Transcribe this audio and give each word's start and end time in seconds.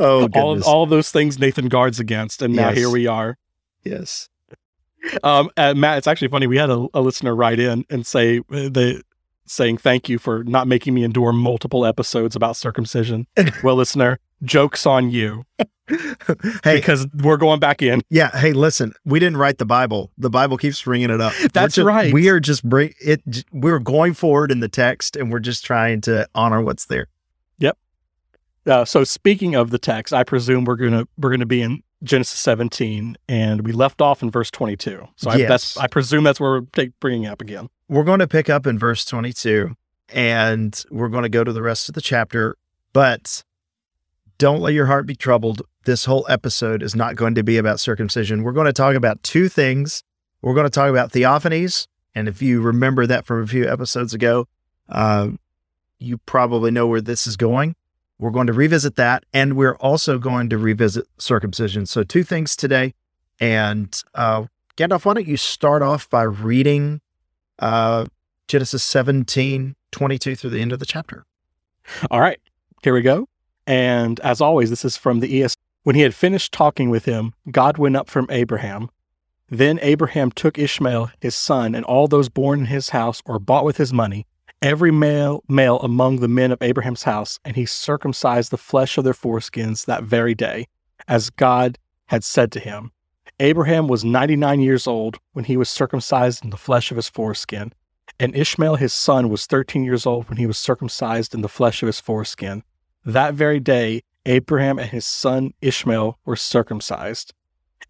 Oh, 0.00 0.28
all 0.34 0.52
of, 0.54 0.64
all 0.64 0.82
of 0.82 0.90
those 0.90 1.12
things 1.12 1.38
Nathan 1.38 1.68
guards 1.68 2.00
against. 2.00 2.42
And 2.42 2.54
now 2.56 2.70
yes. 2.70 2.78
here 2.78 2.90
we 2.90 3.06
are. 3.06 3.38
Yes. 3.84 4.29
Um, 5.22 5.50
uh, 5.56 5.74
Matt, 5.74 5.98
it's 5.98 6.06
actually 6.06 6.28
funny. 6.28 6.46
We 6.46 6.56
had 6.56 6.70
a, 6.70 6.86
a 6.94 7.00
listener 7.00 7.34
write 7.34 7.58
in 7.58 7.84
and 7.90 8.06
say 8.06 8.40
uh, 8.52 8.68
they 8.68 9.00
saying 9.46 9.78
thank 9.78 10.08
you 10.08 10.18
for 10.18 10.44
not 10.44 10.68
making 10.68 10.94
me 10.94 11.02
endure 11.02 11.32
multiple 11.32 11.84
episodes 11.84 12.36
about 12.36 12.56
circumcision. 12.56 13.26
well, 13.62 13.74
listener, 13.74 14.18
jokes 14.42 14.86
on 14.86 15.10
you. 15.10 15.44
hey, 16.64 16.76
because 16.76 17.06
we're 17.14 17.36
going 17.36 17.58
back 17.58 17.82
in. 17.82 18.00
Yeah. 18.10 18.30
Hey, 18.30 18.52
listen, 18.52 18.92
we 19.04 19.18
didn't 19.18 19.38
write 19.38 19.58
the 19.58 19.66
Bible. 19.66 20.12
The 20.18 20.30
Bible 20.30 20.56
keeps 20.56 20.82
bringing 20.82 21.10
it 21.10 21.20
up. 21.20 21.32
That's 21.52 21.74
just, 21.74 21.86
right. 21.86 22.12
We 22.12 22.28
are 22.28 22.40
just 22.40 22.64
bring 22.68 22.94
it. 23.00 23.22
We're 23.52 23.80
going 23.80 24.14
forward 24.14 24.50
in 24.52 24.60
the 24.60 24.68
text, 24.68 25.16
and 25.16 25.32
we're 25.32 25.40
just 25.40 25.64
trying 25.64 26.00
to 26.02 26.28
honor 26.34 26.62
what's 26.62 26.86
there. 26.86 27.08
Yep. 27.58 27.76
Uh, 28.66 28.84
so 28.84 29.02
speaking 29.02 29.56
of 29.56 29.70
the 29.70 29.78
text, 29.78 30.14
I 30.14 30.22
presume 30.22 30.64
we're 30.64 30.76
gonna 30.76 31.08
we're 31.18 31.30
gonna 31.30 31.46
be 31.46 31.62
in 31.62 31.82
Genesis 32.02 32.38
17, 32.38 33.16
and 33.28 33.66
we 33.66 33.72
left 33.72 34.00
off 34.00 34.22
in 34.22 34.30
verse 34.30 34.50
22. 34.50 35.08
So 35.16 35.30
yes. 35.32 35.40
I, 35.40 35.46
that's, 35.46 35.76
I 35.76 35.86
presume 35.86 36.24
that's 36.24 36.40
where 36.40 36.50
we're 36.50 36.66
take, 36.72 36.98
bringing 37.00 37.26
up 37.26 37.40
again. 37.40 37.68
We're 37.88 38.04
going 38.04 38.20
to 38.20 38.28
pick 38.28 38.48
up 38.48 38.66
in 38.66 38.78
verse 38.78 39.04
22, 39.04 39.76
and 40.08 40.84
we're 40.90 41.08
going 41.08 41.24
to 41.24 41.28
go 41.28 41.44
to 41.44 41.52
the 41.52 41.62
rest 41.62 41.88
of 41.88 41.94
the 41.94 42.00
chapter. 42.00 42.56
But 42.92 43.44
don't 44.38 44.60
let 44.60 44.72
your 44.72 44.86
heart 44.86 45.06
be 45.06 45.14
troubled. 45.14 45.62
This 45.84 46.06
whole 46.06 46.26
episode 46.28 46.82
is 46.82 46.94
not 46.94 47.16
going 47.16 47.34
to 47.34 47.42
be 47.42 47.58
about 47.58 47.80
circumcision. 47.80 48.42
We're 48.42 48.52
going 48.52 48.66
to 48.66 48.72
talk 48.72 48.94
about 48.94 49.22
two 49.22 49.48
things. 49.48 50.02
We're 50.42 50.54
going 50.54 50.66
to 50.66 50.70
talk 50.70 50.88
about 50.88 51.12
theophanies. 51.12 51.86
And 52.14 52.26
if 52.26 52.40
you 52.42 52.60
remember 52.60 53.06
that 53.06 53.26
from 53.26 53.42
a 53.42 53.46
few 53.46 53.68
episodes 53.68 54.14
ago, 54.14 54.46
uh, 54.88 55.28
you 55.98 56.18
probably 56.18 56.70
know 56.70 56.86
where 56.86 57.00
this 57.00 57.26
is 57.26 57.36
going. 57.36 57.76
We're 58.20 58.30
going 58.30 58.48
to 58.48 58.52
revisit 58.52 58.96
that, 58.96 59.24
and 59.32 59.56
we're 59.56 59.76
also 59.76 60.18
going 60.18 60.50
to 60.50 60.58
revisit 60.58 61.06
circumcision. 61.16 61.86
So, 61.86 62.02
two 62.02 62.22
things 62.22 62.54
today. 62.54 62.92
And 63.40 63.98
uh, 64.14 64.44
Gandalf, 64.76 65.06
why 65.06 65.14
don't 65.14 65.26
you 65.26 65.38
start 65.38 65.80
off 65.80 66.08
by 66.10 66.24
reading 66.24 67.00
uh, 67.58 68.04
Genesis 68.46 68.82
17, 68.82 69.74
22 69.90 70.36
through 70.36 70.50
the 70.50 70.60
end 70.60 70.72
of 70.72 70.80
the 70.80 70.86
chapter? 70.86 71.24
All 72.10 72.20
right, 72.20 72.38
here 72.82 72.92
we 72.92 73.00
go. 73.00 73.26
And 73.66 74.20
as 74.20 74.42
always, 74.42 74.68
this 74.68 74.84
is 74.84 74.98
from 74.98 75.20
the 75.20 75.42
ES. 75.42 75.56
When 75.84 75.96
he 75.96 76.02
had 76.02 76.14
finished 76.14 76.52
talking 76.52 76.90
with 76.90 77.06
him, 77.06 77.32
God 77.50 77.78
went 77.78 77.96
up 77.96 78.10
from 78.10 78.26
Abraham. 78.28 78.90
Then 79.48 79.78
Abraham 79.80 80.30
took 80.30 80.58
Ishmael, 80.58 81.10
his 81.20 81.34
son, 81.34 81.74
and 81.74 81.86
all 81.86 82.06
those 82.06 82.28
born 82.28 82.60
in 82.60 82.66
his 82.66 82.90
house 82.90 83.22
or 83.24 83.38
bought 83.38 83.64
with 83.64 83.78
his 83.78 83.94
money, 83.94 84.26
every 84.62 84.90
male 84.90 85.42
male 85.48 85.78
among 85.80 86.16
the 86.16 86.28
men 86.28 86.52
of 86.52 86.62
Abraham's 86.62 87.04
house, 87.04 87.38
and 87.44 87.56
he 87.56 87.66
circumcised 87.66 88.50
the 88.50 88.58
flesh 88.58 88.98
of 88.98 89.04
their 89.04 89.14
foreskins 89.14 89.86
that 89.86 90.04
very 90.04 90.34
day, 90.34 90.66
as 91.08 91.30
God 91.30 91.78
had 92.06 92.24
said 92.24 92.52
to 92.52 92.60
him. 92.60 92.92
Abraham 93.38 93.88
was 93.88 94.04
ninety 94.04 94.36
nine 94.36 94.60
years 94.60 94.86
old 94.86 95.18
when 95.32 95.46
he 95.46 95.56
was 95.56 95.68
circumcised 95.68 96.44
in 96.44 96.50
the 96.50 96.56
flesh 96.56 96.90
of 96.90 96.96
his 96.96 97.08
foreskin, 97.08 97.72
and 98.18 98.36
Ishmael 98.36 98.76
his 98.76 98.92
son 98.92 99.28
was 99.28 99.46
thirteen 99.46 99.84
years 99.84 100.04
old 100.04 100.28
when 100.28 100.38
he 100.38 100.46
was 100.46 100.58
circumcised 100.58 101.34
in 101.34 101.40
the 101.40 101.48
flesh 101.48 101.82
of 101.82 101.86
his 101.86 102.00
foreskin. 102.00 102.62
That 103.04 103.34
very 103.34 103.60
day 103.60 104.02
Abraham 104.26 104.78
and 104.78 104.90
his 104.90 105.06
son 105.06 105.54
Ishmael 105.62 106.18
were 106.26 106.36
circumcised, 106.36 107.32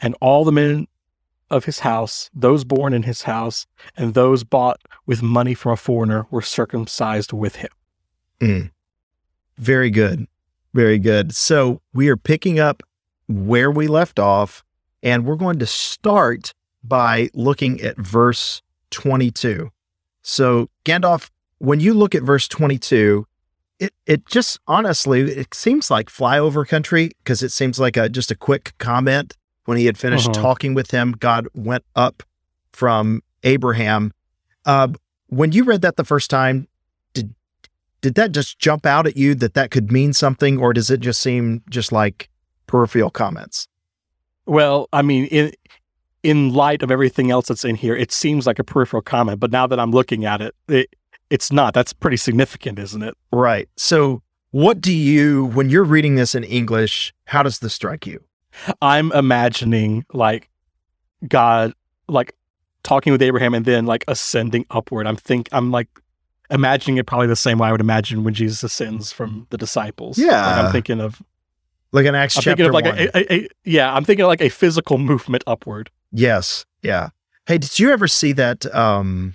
and 0.01 0.15
all 0.21 0.45
the 0.45 0.53
men 0.53 0.87
of 1.50 1.65
his 1.65 1.81
house, 1.81 2.31
those 2.34 2.65
born 2.65 2.93
in 2.93 3.03
his 3.03 3.22
house, 3.22 3.66
and 3.97 4.15
those 4.15 4.44
bought 4.44 4.81
with 5.06 5.22
money 5.22 5.55
from 5.55 5.72
a 5.72 5.77
foreigner 5.77 6.27
were 6.31 6.43
circumcised 6.43 7.33
with 7.33 7.56
him. 7.56 7.71
Mm. 8.41 8.71
Very 9.59 9.91
good. 9.91 10.27
Very 10.72 10.99
good. 10.99 11.34
So 11.34 11.81
we 11.93 12.09
are 12.09 12.16
picking 12.16 12.59
up 12.59 12.83
where 13.28 13.71
we 13.71 13.87
left 13.87 14.19
off, 14.19 14.65
and 15.03 15.25
we're 15.25 15.37
going 15.37 15.59
to 15.59 15.66
start 15.66 16.55
by 16.83 17.28
looking 17.34 17.81
at 17.81 17.97
verse 17.97 18.62
22. 18.91 19.71
So, 20.22 20.69
Gandalf, 20.84 21.31
when 21.59 21.81
you 21.81 21.94
look 21.94 22.15
at 22.15 22.22
verse 22.22 22.49
22, 22.49 23.27
it, 23.78 23.94
it 24.06 24.27
just 24.27 24.59
honestly, 24.66 25.22
it 25.22 25.55
seems 25.55 25.91
like 25.91 26.09
flyover 26.09 26.66
country 26.66 27.12
because 27.22 27.43
it 27.43 27.50
seems 27.50 27.81
like 27.81 27.97
a, 27.97 28.09
just 28.09 28.31
a 28.31 28.37
quick 28.37 28.75
comment 28.78 29.37
when 29.71 29.79
he 29.79 29.87
had 29.87 29.97
finished 29.97 30.31
uh-huh. 30.31 30.43
talking 30.43 30.75
with 30.75 30.91
him, 30.91 31.13
God 31.13 31.47
went 31.55 31.85
up 31.95 32.25
from 32.73 33.23
Abraham. 33.45 34.13
Uh, 34.67 34.89
when 35.29 35.53
you 35.53 35.63
read 35.63 35.81
that 35.83 35.95
the 35.95 36.03
first 36.03 36.29
time, 36.29 36.67
did 37.15 37.33
did 38.01 38.17
that 38.17 38.33
just 38.33 38.59
jump 38.59 38.84
out 38.84 39.07
at 39.07 39.17
you 39.17 39.33
that 39.37 39.55
that 39.55 39.71
could 39.71 39.93
mean 39.93 40.13
something, 40.13 40.59
or 40.59 40.72
does 40.72 40.91
it 40.91 40.99
just 40.99 41.21
seem 41.21 41.63
just 41.71 41.93
like 41.93 42.28
peripheral 42.67 43.11
comments? 43.11 43.69
Well, 44.45 44.89
I 44.93 45.03
mean, 45.03 45.27
in 45.27 45.53
in 46.25 46.53
light 46.53 46.83
of 46.83 46.91
everything 46.91 47.31
else 47.31 47.47
that's 47.47 47.65
in 47.65 47.77
here, 47.77 47.95
it 47.95 48.11
seems 48.11 48.49
like 48.49 48.59
a 48.59 48.65
peripheral 48.65 49.03
comment. 49.03 49.39
But 49.39 49.53
now 49.53 49.69
that 49.69 49.78
I'm 49.78 49.93
looking 49.93 50.25
at 50.25 50.41
it, 50.41 50.53
it 50.66 50.97
it's 51.31 51.53
not. 51.53 51.75
That's 51.75 51.93
pretty 51.93 52.16
significant, 52.16 52.81
isn't 52.81 53.05
it? 53.05 53.15
Right. 53.33 53.69
So, 53.77 54.25
what 54.51 54.81
do 54.81 54.93
you, 54.93 55.45
when 55.55 55.71
you're 55.71 55.84
reading 55.84 56.16
this 56.16 56.34
in 56.34 56.43
English, 56.43 57.15
how 57.27 57.45
does 57.45 57.61
this 57.61 57.73
strike 57.73 58.05
you? 58.05 58.21
I'm 58.83 59.13
imagining 59.13 60.05
like 60.13 60.49
God 61.27 61.73
like 62.09 62.35
talking 62.83 63.13
with 63.13 63.23
Abraham 63.23 63.55
and 63.55 63.65
then 63.65 63.87
like 63.87 64.05
ascending 64.09 64.67
upward. 64.71 65.07
I'm 65.07 65.17
think 65.17 65.49
I'm 65.53 65.71
like 65.71 65.89
imagining 66.51 66.97
it 66.97 67.07
probably 67.07 67.27
the 67.27 67.37
same 67.37 67.59
way 67.59 67.69
I 67.69 67.73
would 67.73 67.81
imagine 67.81 68.25
when 68.25 68.35
Jesus 68.35 68.63
ascends 68.63 69.13
from 69.13 69.47
the 69.51 69.59
disciples. 69.59 70.19
Yeah, 70.19 70.47
like 70.47 70.65
I'm 70.65 70.73
thinking 70.73 71.01
of 71.01 71.23
like 71.93 72.07
an 72.07 72.15
Acts 72.15 72.37
I'm 72.37 72.43
chapter 72.43 72.67
of 72.67 72.73
like 72.73 72.85
one. 72.85 72.99
A, 72.99 73.11
a, 73.15 73.35
a, 73.35 73.49
yeah, 73.65 73.93
I'm 73.95 74.05
thinking 74.05 74.25
of 74.25 74.29
like 74.29 74.41
a 74.41 74.49
physical 74.49 74.99
movement 74.99 75.45
upward. 75.47 75.91
Yes, 76.13 76.65
yeah. 76.83 77.11
Hey, 77.47 77.59
did 77.59 77.79
you 77.79 77.91
ever 77.91 78.09
see 78.09 78.33
that? 78.33 78.73
um 78.75 79.35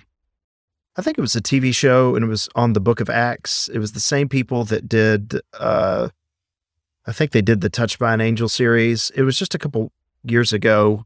I 0.96 1.02
think 1.02 1.18
it 1.18 1.20
was 1.20 1.36
a 1.36 1.42
TV 1.42 1.74
show 1.74 2.14
and 2.14 2.24
it 2.24 2.28
was 2.28 2.48
on 2.54 2.72
the 2.72 2.80
book 2.80 3.00
of 3.00 3.10
Acts. 3.10 3.68
It 3.68 3.78
was 3.78 3.92
the 3.92 4.00
same 4.00 4.28
people 4.28 4.64
that 4.64 4.88
did, 4.88 5.38
uh, 5.52 6.08
I 7.06 7.12
think 7.12 7.30
they 7.32 7.42
did 7.42 7.60
the 7.60 7.68
Touched 7.70 7.98
by 7.98 8.12
an 8.14 8.20
Angel 8.20 8.48
series. 8.48 9.10
It 9.14 9.22
was 9.22 9.38
just 9.38 9.54
a 9.54 9.58
couple 9.58 9.92
years 10.24 10.52
ago 10.52 11.04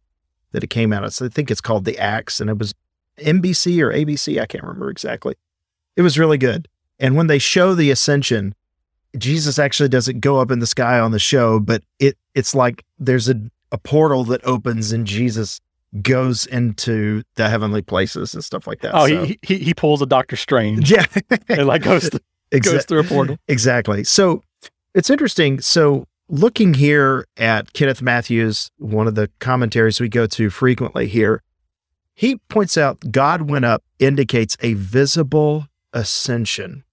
that 0.52 0.64
it 0.64 0.70
came 0.70 0.92
out. 0.92 1.12
So 1.12 1.26
I 1.26 1.28
think 1.28 1.50
it's 1.50 1.60
called 1.60 1.84
The 1.84 1.98
Acts, 1.98 2.40
and 2.40 2.48
it 2.50 2.58
was 2.58 2.74
NBC 3.18 3.80
or 3.82 3.92
ABC. 3.92 4.40
I 4.40 4.46
can't 4.46 4.64
remember 4.64 4.90
exactly. 4.90 5.34
It 5.96 6.02
was 6.02 6.18
really 6.18 6.38
good. 6.38 6.68
And 6.98 7.16
when 7.16 7.26
they 7.26 7.38
show 7.38 7.74
the 7.74 7.90
ascension, 7.90 8.54
Jesus 9.18 9.58
actually 9.58 9.88
doesn't 9.88 10.20
go 10.20 10.38
up 10.40 10.50
in 10.50 10.58
the 10.60 10.66
sky 10.66 10.98
on 10.98 11.10
the 11.10 11.18
show, 11.18 11.58
but 11.60 11.82
it 11.98 12.16
it's 12.34 12.54
like 12.54 12.84
there's 12.98 13.28
a, 13.28 13.34
a 13.72 13.78
portal 13.78 14.24
that 14.24 14.40
opens 14.44 14.92
and 14.92 15.06
Jesus 15.06 15.60
goes 16.02 16.46
into 16.46 17.22
the 17.34 17.48
heavenly 17.48 17.82
places 17.82 18.32
and 18.34 18.44
stuff 18.44 18.66
like 18.66 18.80
that. 18.82 18.94
Oh, 18.94 19.06
So- 19.08 19.24
he, 19.24 19.38
he 19.42 19.58
he 19.58 19.74
pulls 19.74 20.00
a 20.00 20.06
Doctor 20.06 20.36
Strange. 20.36 20.90
yeah, 20.90 21.04
and 21.48 21.66
like 21.66 21.82
goes 21.82 22.08
th- 22.10 22.22
Exa- 22.52 22.64
goes 22.72 22.84
through 22.84 23.00
a 23.00 23.04
portal. 23.04 23.36
Exactly. 23.48 24.04
So 24.04 24.42
it's 24.94 25.10
interesting. 25.10 25.60
So 25.60 26.06
looking 26.28 26.74
here 26.74 27.26
at 27.36 27.72
Kenneth 27.72 28.02
Mathews, 28.02 28.70
one 28.78 29.06
of 29.06 29.14
the 29.14 29.30
commentaries 29.38 30.00
we 30.00 30.08
go 30.08 30.26
to 30.26 30.50
frequently 30.50 31.06
here, 31.06 31.42
he 32.14 32.36
points 32.48 32.76
out 32.76 33.10
God 33.10 33.48
went 33.50 33.64
up 33.64 33.82
indicates 33.98 34.56
a 34.60 34.74
visible 34.74 35.66
ascension, 35.92 36.84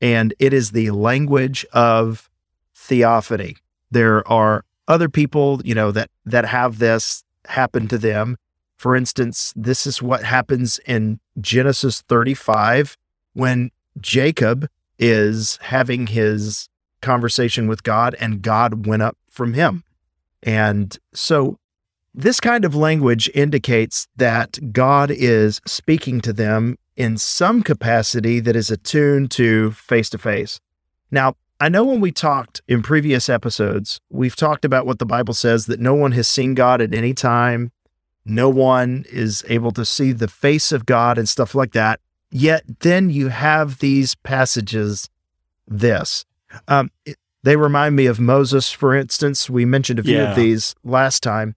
and 0.00 0.34
it 0.38 0.52
is 0.52 0.70
the 0.70 0.90
language 0.90 1.66
of 1.72 2.30
theophany. 2.74 3.56
There 3.90 4.26
are 4.26 4.64
other 4.88 5.08
people, 5.08 5.60
you 5.64 5.74
know, 5.74 5.92
that 5.92 6.10
that 6.24 6.46
have 6.46 6.78
this 6.78 7.22
happen 7.46 7.88
to 7.88 7.98
them. 7.98 8.36
For 8.76 8.96
instance, 8.96 9.52
this 9.54 9.86
is 9.86 10.02
what 10.02 10.24
happens 10.24 10.80
in 10.86 11.20
Genesis 11.40 12.02
35 12.08 12.96
when 13.34 13.70
Jacob 14.00 14.68
is 14.98 15.58
having 15.62 16.08
his 16.08 16.68
conversation 17.02 17.68
with 17.68 17.82
God 17.82 18.16
and 18.18 18.40
God 18.42 18.86
went 18.86 19.02
up 19.02 19.16
from 19.28 19.54
him. 19.54 19.84
And 20.42 20.96
so 21.12 21.58
this 22.14 22.40
kind 22.40 22.64
of 22.64 22.74
language 22.74 23.30
indicates 23.34 24.08
that 24.16 24.72
God 24.72 25.10
is 25.10 25.60
speaking 25.66 26.20
to 26.22 26.32
them 26.32 26.78
in 26.96 27.16
some 27.16 27.62
capacity 27.62 28.40
that 28.40 28.56
is 28.56 28.70
attuned 28.70 29.30
to 29.32 29.70
face 29.72 30.10
to 30.10 30.18
face. 30.18 30.60
Now, 31.10 31.36
I 31.60 31.68
know 31.68 31.84
when 31.84 32.00
we 32.00 32.10
talked 32.10 32.60
in 32.66 32.82
previous 32.82 33.28
episodes, 33.28 34.00
we've 34.10 34.36
talked 34.36 34.64
about 34.64 34.84
what 34.84 34.98
the 34.98 35.06
Bible 35.06 35.32
says 35.32 35.66
that 35.66 35.80
no 35.80 35.94
one 35.94 36.12
has 36.12 36.26
seen 36.26 36.54
God 36.54 36.80
at 36.80 36.92
any 36.92 37.14
time. 37.14 37.70
No 38.24 38.48
one 38.50 39.04
is 39.10 39.44
able 39.48 39.72
to 39.72 39.84
see 39.84 40.12
the 40.12 40.28
face 40.28 40.72
of 40.72 40.86
God 40.86 41.18
and 41.18 41.28
stuff 41.28 41.54
like 41.54 41.72
that. 41.72 42.00
Yet 42.30 42.64
then 42.80 43.10
you 43.10 43.28
have 43.28 43.78
these 43.78 44.14
passages, 44.16 45.08
this. 45.66 46.24
Um, 46.68 46.90
it- 47.04 47.18
they 47.44 47.56
remind 47.56 47.96
me 47.96 48.06
of 48.06 48.20
Moses, 48.20 48.70
for 48.70 48.94
instance. 48.94 49.50
We 49.50 49.64
mentioned 49.64 49.98
a 49.98 50.04
few 50.04 50.16
Yeah. 50.18 50.30
of 50.30 50.36
these 50.36 50.74
last 50.84 51.22
time. 51.22 51.56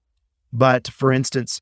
But 0.52 0.88
for 0.88 1.12
instance, 1.12 1.62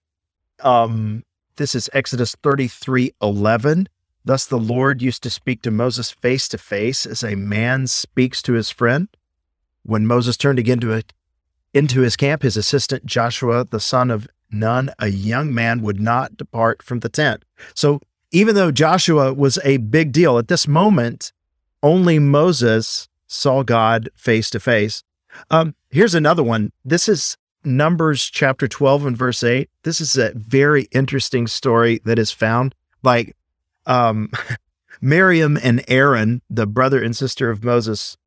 um, 0.62 1.24
this 1.57 1.75
is 1.75 1.89
Exodus 1.94 2.35
33 2.41 3.12
11. 3.21 3.89
Thus 4.25 4.45
the 4.45 4.57
Lord 4.59 5.01
used 5.01 5.24
to 5.24 5.30
speak 5.30 5.62
to 5.63 5.71
Moses 5.71 6.12
face 6.12 6.47
to 6.50 6.57
face 6.57 7.06
as 7.06 7.24
a 7.24 7.35
man 7.35 7.88
speaks 7.88 8.41
to 8.44 8.53
his 8.53 8.69
friend. 8.69 9.09
When 9.83 10.07
Moses 10.07 10.38
turned 10.38 10.59
again 10.59 10.80
to 10.80 10.91
it 10.94 11.12
into 11.74 12.00
his 12.01 12.15
camp, 12.15 12.44
his 12.44 12.56
assistant 12.56 13.06
Joshua, 13.06 13.65
the 13.69 13.80
son 13.81 14.09
of 14.09 14.27
Nun, 14.50 14.91
a 15.00 15.07
young 15.07 15.53
man, 15.53 15.81
would 15.81 16.00
not 16.00 16.38
depart 16.38 16.81
from 16.81 17.00
the 17.01 17.09
tent. 17.09 17.44
So 17.74 18.00
even 18.31 18.56
though 18.56 18.71
Joshua 18.71 19.33
was 19.33 19.59
a 19.65 19.77
big 19.77 20.12
deal 20.13 20.38
at 20.38 20.47
this 20.47 20.68
moment, 20.68 21.33
only 21.81 22.19
Moses 22.19 23.09
saw 23.33 23.63
God 23.63 24.09
face 24.15 24.50
to 24.51 24.59
face. 24.59 25.03
Um, 25.50 25.75
here's 25.89 26.15
another 26.15 26.44
one. 26.44 26.71
This 26.85 27.09
is 27.09 27.38
Numbers 27.63 28.25
chapter 28.25 28.68
12 28.68 29.06
and 29.07 29.18
verse 29.18 29.44
8. 29.44 29.69
This 29.83 30.00
is 30.00 30.18
a 30.18 30.31
very 30.35 30.83
interesting 30.91 31.47
story 31.47 32.00
that 32.06 32.19
is 32.19 32.31
found. 32.31 32.75
Like 33.01 33.35
um, 33.85 34.31
Miriam 35.01 35.57
and 35.62 35.83
Aaron, 35.88 36.41
the 36.50 36.68
brother 36.68 37.01
and 37.01 37.15
sister 37.15 37.50
of 37.50 37.63
Moses, 37.63 38.18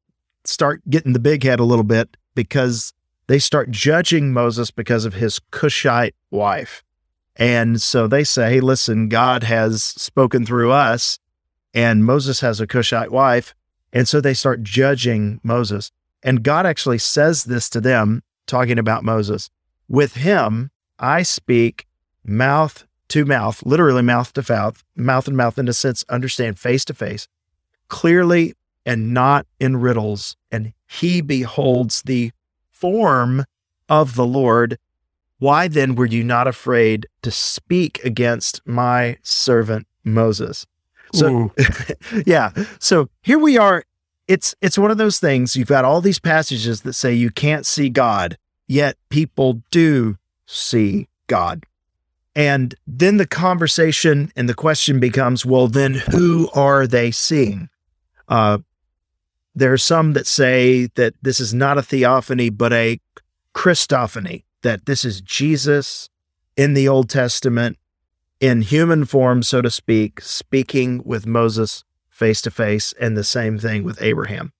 start 0.44 0.82
getting 0.88 1.12
the 1.12 1.18
big 1.18 1.42
head 1.44 1.60
a 1.60 1.64
little 1.64 1.84
bit 1.84 2.16
because 2.34 2.92
they 3.28 3.38
start 3.38 3.70
judging 3.70 4.32
Moses 4.32 4.70
because 4.70 5.04
of 5.04 5.14
his 5.14 5.40
Cushite 5.50 6.14
wife. 6.30 6.82
And 7.36 7.82
so 7.82 8.06
they 8.06 8.24
say, 8.24 8.54
hey, 8.54 8.60
listen, 8.60 9.08
God 9.08 9.42
has 9.44 9.82
spoken 9.82 10.46
through 10.46 10.72
us, 10.72 11.18
and 11.74 12.04
Moses 12.04 12.40
has 12.40 12.60
a 12.60 12.66
Cushite 12.66 13.12
wife. 13.12 13.54
And 13.96 14.06
so 14.06 14.20
they 14.20 14.34
start 14.34 14.62
judging 14.62 15.40
Moses. 15.42 15.90
And 16.22 16.42
God 16.42 16.66
actually 16.66 16.98
says 16.98 17.44
this 17.44 17.70
to 17.70 17.80
them, 17.80 18.22
talking 18.46 18.78
about 18.78 19.04
Moses. 19.04 19.48
With 19.88 20.16
him, 20.16 20.70
I 20.98 21.22
speak 21.22 21.86
mouth 22.22 22.86
to 23.08 23.24
mouth, 23.24 23.64
literally 23.64 24.02
mouth 24.02 24.34
to 24.34 24.44
mouth, 24.52 24.84
mouth 24.96 25.28
and 25.28 25.34
mouth 25.34 25.58
in 25.58 25.66
a 25.66 25.72
sense, 25.72 26.04
understand 26.10 26.58
face 26.58 26.84
to 26.84 26.92
face, 26.92 27.26
clearly 27.88 28.52
and 28.84 29.14
not 29.14 29.46
in 29.58 29.78
riddles. 29.78 30.36
And 30.52 30.74
he 30.86 31.22
beholds 31.22 32.02
the 32.02 32.32
form 32.70 33.46
of 33.88 34.14
the 34.14 34.26
Lord. 34.26 34.76
Why 35.38 35.68
then 35.68 35.94
were 35.94 36.04
you 36.04 36.22
not 36.22 36.46
afraid 36.46 37.06
to 37.22 37.30
speak 37.30 38.04
against 38.04 38.60
my 38.66 39.16
servant 39.22 39.86
Moses? 40.04 40.66
So 41.18 41.52
yeah. 42.26 42.50
So 42.78 43.08
here 43.22 43.38
we 43.38 43.58
are. 43.58 43.84
It's 44.28 44.54
it's 44.60 44.78
one 44.78 44.90
of 44.90 44.98
those 44.98 45.18
things. 45.18 45.56
You've 45.56 45.68
got 45.68 45.84
all 45.84 46.00
these 46.00 46.18
passages 46.18 46.82
that 46.82 46.94
say 46.94 47.14
you 47.14 47.30
can't 47.30 47.64
see 47.66 47.88
God, 47.88 48.38
yet 48.66 48.96
people 49.08 49.62
do 49.70 50.16
see 50.46 51.08
God. 51.26 51.64
And 52.34 52.74
then 52.86 53.16
the 53.16 53.26
conversation 53.26 54.30
and 54.36 54.46
the 54.46 54.54
question 54.54 55.00
becomes, 55.00 55.46
well, 55.46 55.68
then 55.68 55.94
who 55.94 56.50
are 56.54 56.86
they 56.86 57.10
seeing? 57.10 57.70
Uh, 58.28 58.58
there 59.54 59.72
are 59.72 59.78
some 59.78 60.12
that 60.12 60.26
say 60.26 60.88
that 60.96 61.14
this 61.22 61.40
is 61.40 61.54
not 61.54 61.78
a 61.78 61.82
theophany, 61.82 62.50
but 62.50 62.74
a 62.74 63.00
Christophany, 63.54 64.44
that 64.60 64.84
this 64.84 65.02
is 65.02 65.22
Jesus 65.22 66.10
in 66.58 66.74
the 66.74 66.86
Old 66.86 67.08
Testament 67.08 67.78
in 68.40 68.62
human 68.62 69.04
form, 69.04 69.42
so 69.42 69.62
to 69.62 69.70
speak, 69.70 70.20
speaking 70.20 71.02
with 71.04 71.26
Moses 71.26 71.84
face 72.08 72.40
to 72.42 72.50
face, 72.50 72.94
and 72.98 73.16
the 73.16 73.24
same 73.24 73.58
thing 73.58 73.84
with 73.84 74.00
Abraham. 74.00 74.52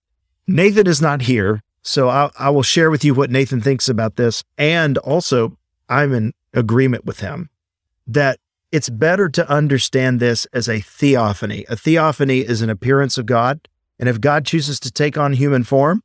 Nathan 0.47 0.87
is 0.87 1.01
not 1.01 1.23
here, 1.23 1.63
so 1.83 2.09
I, 2.09 2.31
I 2.39 2.51
will 2.51 2.63
share 2.63 2.91
with 2.91 3.05
you 3.05 3.15
what 3.15 3.31
Nathan 3.31 3.61
thinks 3.61 3.89
about 3.89 4.17
this. 4.17 4.45
And 4.59 4.99
also, 4.99 5.57
I'm 5.89 6.13
in 6.13 6.33
agreement 6.53 7.05
with 7.05 7.21
him 7.21 7.49
that 8.07 8.39
it's 8.73 8.89
better 8.89 9.29
to 9.29 9.49
understand 9.49 10.21
this 10.21 10.45
as 10.53 10.69
a 10.69 10.81
theophany. 10.81 11.65
A 11.69 11.77
theophany 11.77 12.41
is 12.41 12.63
an 12.63 12.71
appearance 12.71 13.17
of 13.17 13.27
God. 13.27 13.69
And 13.99 14.09
if 14.09 14.21
God 14.21 14.45
chooses 14.45 14.79
to 14.81 14.91
take 14.91 15.17
on 15.17 15.33
human 15.33 15.65
form, 15.65 16.03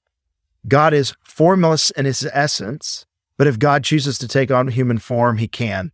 God 0.68 0.94
is 0.94 1.16
formless 1.24 1.90
in 1.92 2.06
his 2.06 2.28
essence. 2.32 3.06
But 3.38 3.48
if 3.48 3.60
God 3.60 3.84
chooses 3.84 4.18
to 4.20 4.28
take 4.28 4.52
on 4.52 4.68
human 4.70 5.00
form, 5.00 5.38
he 5.38 5.48
can. 5.48 5.92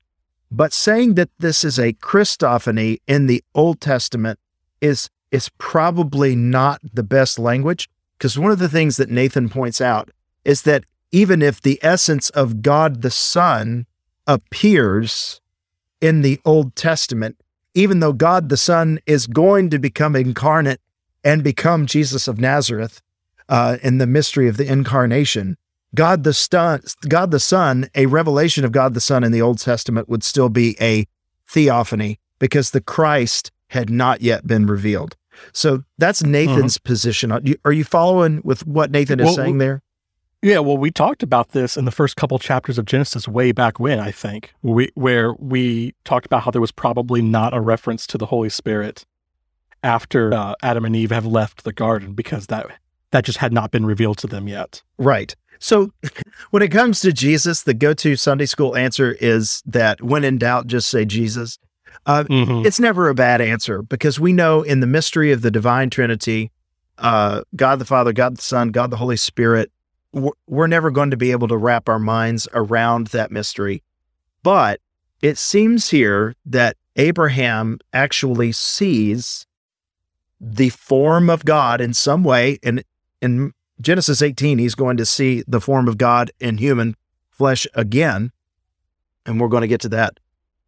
But 0.50 0.74
saying 0.74 1.16
that 1.16 1.30
this 1.40 1.64
is 1.64 1.78
a 1.78 1.94
Christophany 1.94 3.00
in 3.08 3.28
the 3.28 3.44
Old 3.54 3.82
Testament 3.82 4.40
is 4.82 5.10
is 5.30 5.50
probably 5.58 6.36
not 6.36 6.80
the 6.94 7.04
best 7.04 7.38
language 7.38 7.90
because 8.18 8.40
one 8.40 8.52
of 8.52 8.60
the 8.60 8.70
things 8.70 8.96
that 8.96 9.10
Nathan 9.10 9.50
points 9.50 9.82
out 9.82 10.10
is 10.46 10.62
that 10.62 10.86
even 11.12 11.42
if 11.42 11.62
the 11.62 11.80
essence 11.82 12.30
of 12.30 12.62
God 12.62 13.02
the 13.02 13.12
Son 13.12 13.86
appears 14.26 15.42
in 16.00 16.22
the 16.22 16.40
Old 16.46 16.76
Testament, 16.76 17.38
even 17.74 18.00
though 18.00 18.14
God 18.14 18.50
the 18.50 18.58
Son 18.58 19.00
is 19.06 19.28
going 19.28 19.70
to 19.70 19.80
become 19.80 20.16
incarnate 20.16 20.82
and 21.24 21.44
become 21.44 21.86
Jesus 21.86 22.28
of 22.28 22.40
Nazareth 22.40 23.02
uh, 23.50 23.78
in 23.84 23.98
the 23.98 24.08
mystery 24.08 24.48
of 24.48 24.58
the 24.58 24.66
incarnation, 24.66 25.58
God 25.98 26.24
the 26.24 26.34
Son, 26.34 26.80
God 27.10 27.32
the 27.32 27.40
Son, 27.40 27.90
a 27.96 28.06
revelation 28.06 28.64
of 28.64 28.72
God 28.72 28.94
the 28.94 29.02
Son 29.02 29.24
in 29.24 29.32
the 29.32 29.42
Old 29.42 29.58
Testament 29.58 30.08
would 30.08 30.24
still 30.24 30.48
be 30.48 30.78
a 30.80 31.08
theophany 31.48 32.20
because 32.38 32.70
the 32.70 32.82
Christ 32.82 33.52
had 33.70 33.90
not 33.90 34.22
yet 34.22 34.46
been 34.46 34.68
revealed. 34.68 35.16
So 35.54 35.84
that's 35.98 36.22
Nathan's 36.24 36.78
position. 36.78 37.32
Are 37.32 37.42
you, 37.44 37.58
are 37.66 37.72
you 37.72 37.84
following 37.84 38.42
with 38.44 38.66
what 38.68 38.92
Nathan 38.92 39.20
is 39.20 39.26
Well, 39.26 39.34
saying 39.34 39.58
there? 39.58 39.82
Yeah, 40.44 40.60
well, 40.60 40.78
we 40.78 40.92
talked 40.92 41.24
about 41.24 41.50
this 41.50 41.76
in 41.76 41.86
the 41.86 41.92
first 41.92 42.16
couple 42.16 42.38
chapters 42.38 42.78
of 42.78 42.86
Genesis 42.86 43.28
way 43.28 43.52
back 43.52 43.80
when, 43.80 44.00
I 44.00 44.12
think, 44.12 44.54
we, 44.62 44.92
where 44.94 45.34
we 45.34 45.96
talked 46.06 46.28
about 46.28 46.44
how 46.44 46.52
there 46.52 46.62
was 46.62 46.72
probably 46.72 47.24
not 47.24 47.56
a 47.56 47.60
reference 47.60 48.06
to 48.08 48.20
the 48.20 48.28
Holy 48.28 48.50
Spirit 48.50 49.04
after 49.82 50.32
uh, 50.32 50.54
Adam 50.62 50.86
and 50.86 50.96
Eve 50.96 51.10
have 51.10 51.26
left 51.26 51.64
the 51.64 51.74
garden 51.74 52.14
because 52.14 52.48
that 52.48 52.68
that 53.12 53.24
just 53.24 53.38
had 53.38 53.54
not 53.54 53.72
been 53.72 53.86
revealed 53.86 54.18
to 54.20 54.28
them 54.28 54.48
yet. 54.48 54.84
Right. 54.98 55.36
So 55.60 55.92
when 56.52 56.64
it 56.64 56.70
comes 56.70 57.00
to 57.02 57.12
Jesus, 57.12 57.64
the 57.64 57.74
go 57.74 57.94
to 57.96 58.16
Sunday 58.16 58.46
school 58.46 58.76
answer 58.76 59.16
is 59.20 59.62
that 59.66 60.02
when 60.02 60.24
in 60.24 60.38
doubt, 60.38 60.68
just 60.68 60.90
say 60.90 61.06
Jesus. 61.06 61.58
Uh, 62.06 62.24
Mhm. 62.24 62.66
It's 62.66 62.80
never 62.80 63.10
a 63.10 63.16
bad 63.16 63.42
answer 63.42 63.82
because 63.82 64.20
we 64.20 64.32
know 64.32 64.62
in 64.62 64.80
the 64.80 64.88
mystery 64.88 65.32
of 65.32 65.42
the 65.42 65.52
divine 65.52 65.90
Trinity, 65.90 66.52
uh, 66.98 67.42
God 67.56 67.80
the 67.80 67.86
Father, 67.86 68.14
God 68.14 68.38
the 68.38 68.42
Son, 68.42 68.70
God 68.70 68.92
the 68.92 68.98
Holy 68.98 69.18
Spirit, 69.18 69.72
we're, 70.14 70.32
we're 70.48 70.68
never 70.68 70.90
going 70.90 71.12
to 71.12 71.18
be 71.18 71.32
able 71.32 71.48
to 71.50 71.58
wrap 71.58 71.90
our 71.90 72.00
minds 72.00 72.48
around 72.54 73.08
that 73.08 73.30
mystery. 73.30 73.84
But 74.42 74.80
it 75.22 75.38
seems 75.38 75.90
here 75.90 76.34
that 76.46 76.78
Abraham 76.96 77.80
actually 77.92 78.52
sees 78.54 79.46
the 80.40 80.70
form 80.70 81.30
of 81.30 81.44
God 81.46 81.82
in 81.82 81.94
some 81.94 82.24
way. 82.24 82.58
And 82.64 82.84
in 83.22 83.52
Genesis 83.80 84.22
18, 84.22 84.58
he's 84.58 84.76
going 84.76 84.98
to 84.98 85.06
see 85.06 85.44
the 85.48 85.62
form 85.62 85.88
of 85.88 85.98
God 85.98 86.32
in 86.40 86.58
human 86.58 86.96
flesh 87.30 87.68
again. 87.74 88.32
And 89.26 89.40
we're 89.40 89.50
going 89.50 89.62
to 89.62 89.68
get 89.68 89.82
to 89.82 89.90
that 89.90 90.20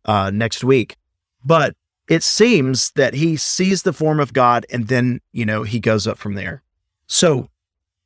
uh, 0.06 0.30
next 0.32 0.64
week. 0.64 0.98
But 1.44 1.76
it 2.08 2.24
seems 2.24 2.92
that 2.92 3.14
he 3.14 3.38
sees 3.38 3.84
the 3.84 3.94
form 3.94 4.20
of 4.20 4.34
God 4.34 4.66
and 4.72 4.88
then, 4.88 5.22
you 5.32 5.46
know, 5.46 5.64
he 5.64 5.80
goes 5.80 6.08
up 6.08 6.18
from 6.18 6.34
there. 6.34 6.64
So 7.08 7.50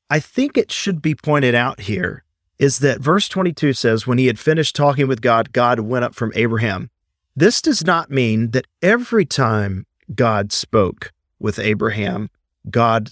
I 0.09 0.19
think 0.19 0.57
it 0.57 0.71
should 0.71 1.01
be 1.01 1.15
pointed 1.15 1.55
out 1.55 1.81
here 1.81 2.23
is 2.59 2.79
that 2.79 3.01
verse 3.01 3.27
22 3.27 3.73
says, 3.73 4.05
when 4.05 4.17
he 4.17 4.27
had 4.27 4.39
finished 4.39 4.75
talking 4.75 5.07
with 5.07 5.21
God, 5.21 5.51
God 5.51 5.79
went 5.79 6.05
up 6.05 6.15
from 6.15 6.31
Abraham. 6.35 6.89
This 7.35 7.61
does 7.61 7.85
not 7.85 8.11
mean 8.11 8.51
that 8.51 8.67
every 8.81 9.25
time 9.25 9.85
God 10.13 10.51
spoke 10.51 11.11
with 11.39 11.57
Abraham, 11.57 12.29
God, 12.69 13.09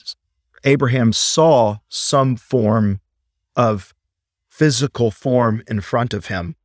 Abraham 0.64 1.14
saw 1.14 1.78
some 1.90 2.36
form 2.36 3.00
of 3.56 3.94
physical 4.50 5.12
form 5.12 5.64
in 5.68 5.82
front 5.82 6.14
of 6.14 6.28
him 6.28 6.56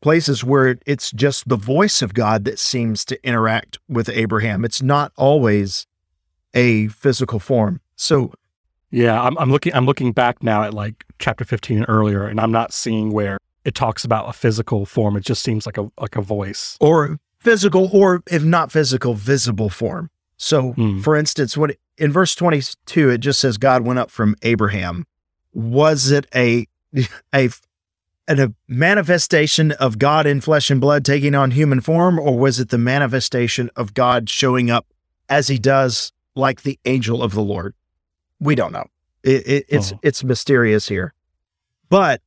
places 0.00 0.44
where 0.44 0.78
it's 0.86 1.10
just 1.10 1.48
the 1.48 1.56
voice 1.56 2.02
of 2.02 2.14
God 2.14 2.44
that 2.44 2.58
seems 2.58 3.04
to 3.06 3.26
interact 3.26 3.78
with 3.88 4.08
Abraham. 4.08 4.64
It's 4.64 4.82
not 4.82 5.12
always 5.16 5.86
a 6.54 6.88
physical 6.88 7.38
form. 7.38 7.80
So, 7.96 8.32
Yeah, 8.90 9.20
I'm, 9.20 9.36
I'm 9.38 9.50
looking. 9.50 9.74
I'm 9.74 9.86
looking 9.86 10.12
back 10.12 10.42
now 10.42 10.62
at 10.62 10.72
like 10.72 11.04
chapter 11.18 11.44
15 11.44 11.78
and 11.78 11.86
earlier, 11.88 12.26
and 12.26 12.40
I'm 12.40 12.52
not 12.52 12.72
seeing 12.72 13.12
where 13.12 13.38
it 13.64 13.74
talks 13.74 14.04
about 14.04 14.28
a 14.28 14.32
physical 14.32 14.86
form. 14.86 15.16
It 15.16 15.24
just 15.24 15.42
seems 15.42 15.66
like 15.66 15.76
a 15.76 15.90
like 15.98 16.16
a 16.16 16.22
voice. 16.22 16.76
or 16.80 17.18
physical, 17.38 17.90
or 17.92 18.22
if 18.30 18.42
not 18.44 18.72
physical, 18.72 19.14
visible 19.14 19.68
form. 19.68 20.10
So, 20.38 20.72
Hmm. 20.72 21.00
for 21.00 21.16
instance, 21.16 21.56
when 21.56 21.72
in 21.98 22.12
verse 22.12 22.34
22, 22.34 23.10
it 23.10 23.18
just 23.18 23.40
says 23.40 23.58
God 23.58 23.84
went 23.84 23.98
up 23.98 24.10
from 24.10 24.36
Abraham. 24.42 25.04
Was 25.52 26.10
it 26.10 26.26
a 26.34 26.66
a 27.34 27.50
a 28.28 28.52
manifestation 28.68 29.72
of 29.72 29.98
God 29.98 30.26
in 30.26 30.40
flesh 30.40 30.70
and 30.70 30.80
blood 30.80 31.04
taking 31.04 31.34
on 31.34 31.50
human 31.52 31.80
form, 31.80 32.18
or 32.18 32.38
was 32.38 32.60
it 32.60 32.68
the 32.68 32.78
manifestation 32.78 33.70
of 33.74 33.94
God 33.94 34.28
showing 34.30 34.70
up 34.70 34.86
as 35.28 35.48
he 35.48 35.58
does 35.58 36.12
like 36.34 36.62
the 36.62 36.78
angel 36.84 37.22
of 37.22 37.32
the 37.34 37.40
Lord? 37.42 37.74
We 38.38 38.54
don't 38.54 38.72
know. 38.72 38.86
It, 39.24 39.46
it, 39.46 39.64
it's 39.68 39.92
Oh. 39.92 39.98
it's 40.02 40.22
mysterious 40.22 40.88
here. 40.88 41.14
But 41.88 42.20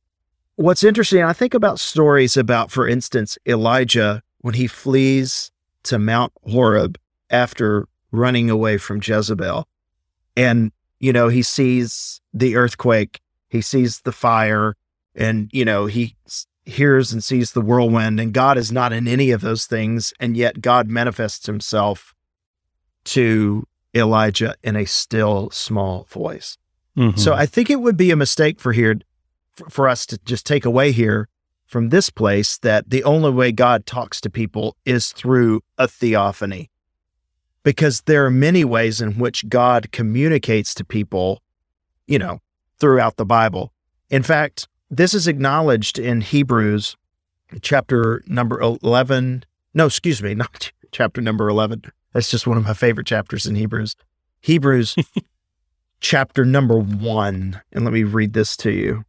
what's 0.56 0.84
interesting, 0.84 1.22
I 1.22 1.32
think 1.32 1.54
about 1.54 1.78
stories 1.80 2.36
about, 2.36 2.70
for 2.70 2.86
instance, 2.86 3.38
Elijah 3.46 4.22
when 4.40 4.54
he 4.54 4.66
flees 4.66 5.50
to 5.84 5.98
Mount 5.98 6.32
Horeb 6.50 6.98
after 7.30 7.86
running 8.12 8.48
away 8.50 8.76
from 8.76 9.00
Jezebel. 9.02 9.66
And, 10.36 10.70
you 11.00 11.12
know, 11.12 11.28
he 11.28 11.42
sees 11.42 12.20
the 12.32 12.54
earthquake, 12.54 13.20
he 13.48 13.60
sees 13.60 14.00
the 14.02 14.12
fire, 14.12 14.76
and, 15.14 15.50
you 15.52 15.64
know, 15.64 15.86
he 15.86 16.14
hears 16.64 17.12
and 17.12 17.24
sees 17.24 17.52
the 17.52 17.60
whirlwind, 17.60 18.20
and 18.20 18.32
God 18.32 18.56
is 18.56 18.70
not 18.70 18.92
in 18.92 19.08
any 19.08 19.30
of 19.30 19.40
those 19.40 19.66
things. 19.66 20.14
And 20.20 20.36
yet 20.36 20.60
God 20.60 20.88
manifests 20.88 21.46
himself 21.46 22.14
to 23.04 23.66
Elijah 23.94 24.54
in 24.62 24.76
a 24.76 24.86
still 24.86 25.50
small 25.50 26.04
voice. 26.04 26.56
Mhm. 26.96 27.18
So 27.18 27.34
I 27.34 27.46
think 27.46 27.68
it 27.68 27.80
would 27.80 27.96
be 27.96 28.10
a 28.10 28.16
mistake 28.16 28.60
for 28.60 28.72
here 28.72 29.00
for 29.68 29.88
us 29.88 30.06
to 30.06 30.18
just 30.24 30.46
take 30.46 30.64
away 30.64 30.92
here 30.92 31.28
from 31.66 31.88
this 31.88 32.10
place 32.10 32.58
that 32.58 32.90
the 32.90 33.02
only 33.04 33.30
way 33.30 33.50
God 33.52 33.86
talks 33.86 34.20
to 34.20 34.30
people 34.30 34.76
is 34.84 35.12
through 35.12 35.62
a 35.78 35.88
theophany. 35.88 36.70
Because 37.62 38.02
there 38.02 38.24
are 38.26 38.30
many 38.30 38.64
ways 38.64 39.00
in 39.00 39.18
which 39.18 39.48
God 39.48 39.92
communicates 39.92 40.74
to 40.74 40.84
people, 40.84 41.40
you 42.06 42.18
know, 42.18 42.40
throughout 42.78 43.16
the 43.16 43.24
Bible. 43.24 43.72
In 44.10 44.22
fact, 44.22 44.68
this 44.90 45.14
is 45.14 45.28
acknowledged 45.28 45.98
in 45.98 46.20
Hebrews 46.20 46.96
chapter 47.60 48.22
number 48.26 48.60
11. 48.60 49.44
No, 49.74 49.86
excuse 49.86 50.22
me, 50.22 50.34
not 50.34 50.72
chapter 50.90 51.20
number 51.20 51.48
11. 51.48 51.84
That's 52.12 52.30
just 52.30 52.46
one 52.46 52.58
of 52.58 52.64
my 52.64 52.74
favorite 52.74 53.06
chapters 53.06 53.46
in 53.46 53.54
Hebrews. 53.54 53.96
Hebrews 54.40 54.96
chapter 56.00 56.44
number 56.44 56.78
one. 56.78 57.62
And 57.72 57.84
let 57.84 57.94
me 57.94 58.04
read 58.04 58.32
this 58.32 58.56
to 58.58 58.70
you. 58.70 59.04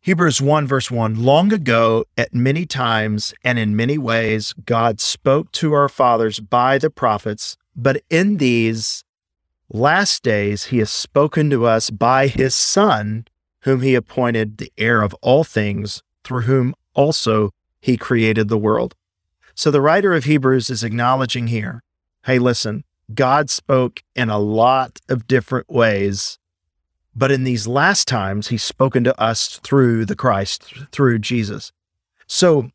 Hebrews 0.00 0.40
1, 0.40 0.68
verse 0.68 0.88
1 0.88 1.22
Long 1.22 1.52
ago, 1.52 2.04
at 2.16 2.32
many 2.32 2.64
times 2.64 3.34
and 3.42 3.58
in 3.58 3.74
many 3.74 3.98
ways, 3.98 4.54
God 4.64 5.00
spoke 5.00 5.50
to 5.52 5.72
our 5.72 5.88
fathers 5.88 6.38
by 6.38 6.78
the 6.78 6.90
prophets, 6.90 7.56
but 7.76 8.02
in 8.10 8.38
these 8.38 9.04
last 9.68 10.22
days, 10.22 10.66
he 10.66 10.78
has 10.78 10.90
spoken 10.90 11.50
to 11.50 11.66
us 11.66 11.90
by 11.90 12.28
his 12.28 12.54
Son, 12.54 13.26
whom 13.60 13.82
he 13.82 13.94
appointed 13.94 14.58
the 14.58 14.72
heir 14.78 15.02
of 15.02 15.14
all 15.22 15.44
things, 15.44 16.02
through 16.24 16.42
whom 16.42 16.74
also 16.94 17.50
he 17.80 17.96
created 17.96 18.48
the 18.48 18.58
world. 18.58 18.94
So 19.54 19.70
the 19.70 19.80
writer 19.80 20.14
of 20.14 20.24
Hebrews 20.24 20.70
is 20.70 20.84
acknowledging 20.84 21.48
here 21.48 21.82
hey, 22.24 22.40
listen, 22.40 22.82
God 23.14 23.50
spoke 23.50 24.02
in 24.16 24.30
a 24.30 24.38
lot 24.38 25.00
of 25.08 25.28
different 25.28 25.70
ways 25.70 26.40
but 27.16 27.32
in 27.32 27.44
these 27.44 27.66
last 27.66 28.06
times, 28.06 28.48
he's 28.48 28.62
spoken 28.62 29.02
to 29.04 29.18
us 29.18 29.58
through 29.64 30.04
the 30.04 30.14
Christ, 30.14 30.74
through 30.92 31.18
Jesus. 31.20 31.72
So 32.26 32.70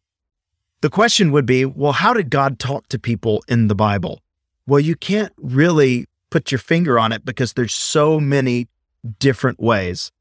the 0.81 0.89
question 0.89 1.31
would 1.31 1.45
be 1.45 1.63
well, 1.63 1.91
how 1.91 2.13
did 2.13 2.31
God 2.31 2.57
talk 2.57 2.87
to 2.87 2.97
people 2.97 3.43
in 3.47 3.67
the 3.67 3.75
Bible? 3.75 4.19
Well, 4.67 4.79
you 4.79 4.95
can't 4.95 5.33
really 5.37 6.07
put 6.29 6.51
your 6.51 6.59
finger 6.59 6.97
on 6.97 7.11
it 7.11 7.25
because 7.25 7.53
there's 7.53 7.73
so 7.73 8.19
many 8.19 8.67
different 9.19 9.59
ways. 9.59 10.11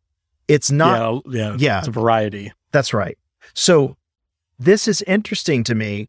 It's 0.49 0.71
not, 0.71 1.23
yeah, 1.27 1.39
yeah, 1.41 1.57
yeah. 1.59 1.79
It's 1.79 1.89
a 1.89 1.93
variety. 1.93 2.53
that's 2.73 2.93
right. 2.93 3.17
So 3.55 3.97
this 4.59 4.89
is 4.89 5.03
interesting 5.03 5.65
to 5.65 5.75
me. 5.75 6.09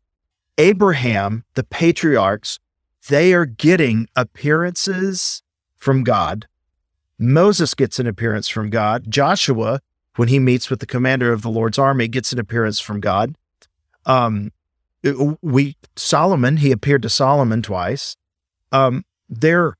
Abraham, 0.57 1.43
the 1.53 1.63
patriarchs, 1.63 2.59
they 3.07 3.33
are 3.33 3.45
getting 3.45 4.07
appearances 4.15 5.43
from 5.77 6.03
God. 6.03 6.47
Moses 7.17 7.73
gets 7.73 7.99
an 7.99 8.07
appearance 8.07 8.47
from 8.47 8.69
God. 8.69 9.05
Joshua, 9.09 9.79
when 10.15 10.27
he 10.27 10.39
meets 10.39 10.69
with 10.69 10.79
the 10.79 10.85
commander 10.85 11.31
of 11.31 11.41
the 11.41 11.49
Lord's 11.49 11.77
army, 11.77 12.07
gets 12.07 12.33
an 12.33 12.39
appearance 12.39 12.79
from 12.79 12.99
God. 12.99 13.35
Um, 14.05 14.51
we 15.41 15.77
Solomon, 15.95 16.57
he 16.57 16.71
appeared 16.71 17.03
to 17.03 17.09
Solomon 17.09 17.61
twice. 17.61 18.15
Um, 18.71 19.05
there, 19.29 19.77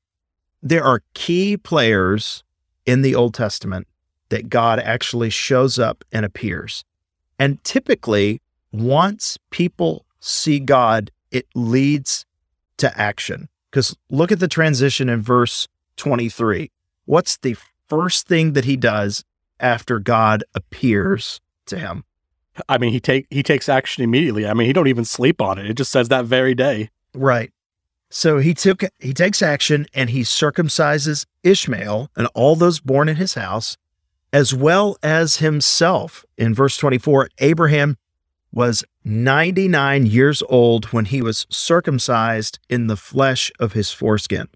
there 0.62 0.84
are 0.84 1.02
key 1.14 1.56
players 1.56 2.44
in 2.86 3.02
the 3.02 3.14
Old 3.14 3.34
Testament 3.34 3.86
that 4.28 4.48
God 4.48 4.78
actually 4.78 5.30
shows 5.30 5.78
up 5.78 6.04
and 6.10 6.24
appears. 6.24 6.84
And 7.38 7.62
typically, 7.64 8.40
once 8.72 9.38
people 9.50 10.06
see 10.20 10.58
God, 10.58 11.10
it 11.30 11.46
leads 11.54 12.24
to 12.78 12.98
action. 12.98 13.48
Because 13.70 13.96
look 14.10 14.32
at 14.32 14.38
the 14.38 14.48
transition 14.48 15.08
in 15.08 15.20
verse 15.22 15.68
23. 15.96 16.70
What's 17.04 17.36
the 17.38 17.56
first 17.88 18.26
thing 18.26 18.52
that 18.52 18.64
he 18.64 18.76
does 18.76 19.24
after 19.60 19.98
God 19.98 20.44
appears 20.54 21.40
to 21.66 21.78
him? 21.78 22.04
I 22.68 22.78
mean, 22.78 22.92
he 22.92 23.00
take 23.00 23.26
he 23.30 23.42
takes 23.42 23.68
action 23.68 24.04
immediately. 24.04 24.46
I 24.46 24.52
mean, 24.52 24.66
he 24.66 24.72
don't 24.72 24.88
even 24.88 25.04
sleep 25.04 25.40
on 25.40 25.58
it. 25.58 25.66
It 25.66 25.74
just 25.74 25.90
says 25.90 26.08
that 26.08 26.26
very 26.26 26.54
day. 26.54 26.90
Right. 27.14 27.50
So 28.14 28.40
he 28.40 28.52
took 28.52 28.84
he 28.98 29.14
takes 29.14 29.40
action 29.40 29.86
and 29.94 30.10
he 30.10 30.20
circumcises 30.20 31.24
Ishmael 31.42 32.10
and 32.14 32.28
all 32.34 32.56
those 32.56 32.78
born 32.78 33.08
in 33.08 33.16
his 33.16 33.34
house, 33.34 33.78
as 34.34 34.52
well 34.52 34.98
as 35.02 35.38
himself. 35.38 36.26
In 36.36 36.54
verse 36.54 36.76
24, 36.76 37.30
Abraham 37.38 37.96
was 38.52 38.84
99 39.02 40.04
years 40.04 40.42
old 40.50 40.92
when 40.92 41.06
he 41.06 41.22
was 41.22 41.46
circumcised 41.48 42.58
in 42.68 42.86
the 42.86 42.98
flesh 42.98 43.50
of 43.58 43.72
his 43.72 43.90
foreskin. 43.90 44.48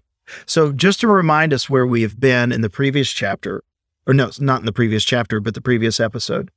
So 0.45 0.71
just 0.71 0.99
to 0.99 1.07
remind 1.07 1.51
us 1.51 1.67
where 1.67 1.87
we 1.87 2.03
have 2.03 2.19
been 2.19 2.51
in 2.51 2.61
the 2.61 2.69
previous 2.69 3.09
chapter, 3.11 3.63
or 4.05 4.13
no, 4.13 4.29
not 4.39 4.59
in 4.59 4.67
the 4.67 4.71
previous 4.71 5.03
chapter, 5.03 5.39
but 5.39 5.55
the 5.55 5.61
previous 5.61 5.99
episode, 5.99 6.51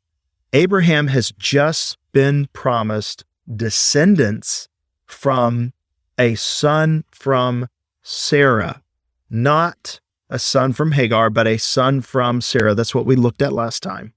Abraham 0.53 1.07
has 1.07 1.33
just 1.39 1.97
been 2.13 2.47
promised 2.53 3.25
descendants 3.57 4.69
from 5.07 5.73
a 6.21 6.35
son 6.35 7.05
from 7.11 7.67
Sarah, 8.03 8.83
not 9.31 10.01
a 10.29 10.39
son 10.39 10.75
from 10.75 10.93
Hagar, 10.93 11.31
but 11.31 11.47
a 11.47 11.57
son 11.57 12.03
from 12.03 12.43
Sarah. 12.43 12.75
That's 12.75 12.95
what 12.95 13.07
we 13.07 13.17
looked 13.17 13.41
at 13.41 13.55
last 13.55 13.83
time. 13.83 14.13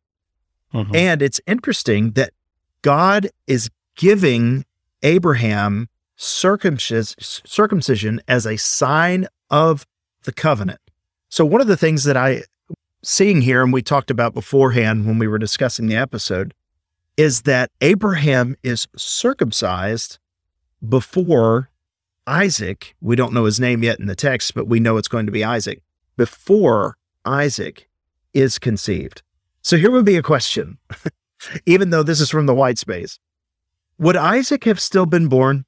Mhm. 0.74 0.94
And 0.94 1.22
it's 1.22 1.40
interesting 1.48 2.12
that 2.12 2.34
God 2.82 3.30
is 3.48 3.70
giving 3.96 4.66
Abraham 5.02 5.88
circumcision 6.16 8.22
as 8.28 8.46
a 8.46 8.58
sign 8.58 9.28
of 9.50 9.88
the 10.24 10.34
covenant. 10.34 10.82
So, 11.30 11.46
one 11.46 11.62
of 11.62 11.68
the 11.68 11.78
things 11.78 12.04
that 12.04 12.18
I 12.18 12.44
seeing 13.02 13.42
here, 13.42 13.64
and 13.64 13.74
we 13.74 13.82
talked 13.82 14.12
about 14.12 14.34
beforehand 14.34 15.06
when 15.06 15.20
we 15.20 15.28
were 15.28 15.40
discussing 15.40 15.88
the 15.88 15.96
episode, 15.96 16.54
is 17.18 17.44
that 17.44 17.72
Abraham 17.82 18.56
is 18.64 18.88
circumcised 18.96 20.20
before 20.88 21.70
Isaac. 22.28 22.96
We 23.02 23.16
don't 23.16 23.34
know 23.34 23.46
his 23.46 23.60
name 23.60 23.84
yet 23.84 24.00
in 24.00 24.06
the 24.06 24.16
text, 24.16 24.54
but 24.56 24.68
we 24.68 24.80
know 24.80 24.98
it's 24.98 25.08
going 25.08 25.26
to 25.26 25.32
be 25.32 25.44
Isaac 25.44 25.82
before 26.18 26.98
Isaac 27.26 27.88
is 28.34 28.60
conceived. 28.60 29.22
So 29.62 29.78
here 29.78 29.92
would 29.92 30.06
be 30.06 30.18
a 30.18 30.22
question, 30.24 30.78
even 31.66 31.90
though 31.90 32.04
this 32.04 32.20
is 32.20 32.30
from 32.30 32.46
the 32.46 32.54
white 32.56 32.78
space. 32.78 33.20
Would 33.98 34.16
Isaac 34.18 34.64
have 34.66 34.80
still 34.80 35.06
been 35.06 35.28
born 35.28 35.66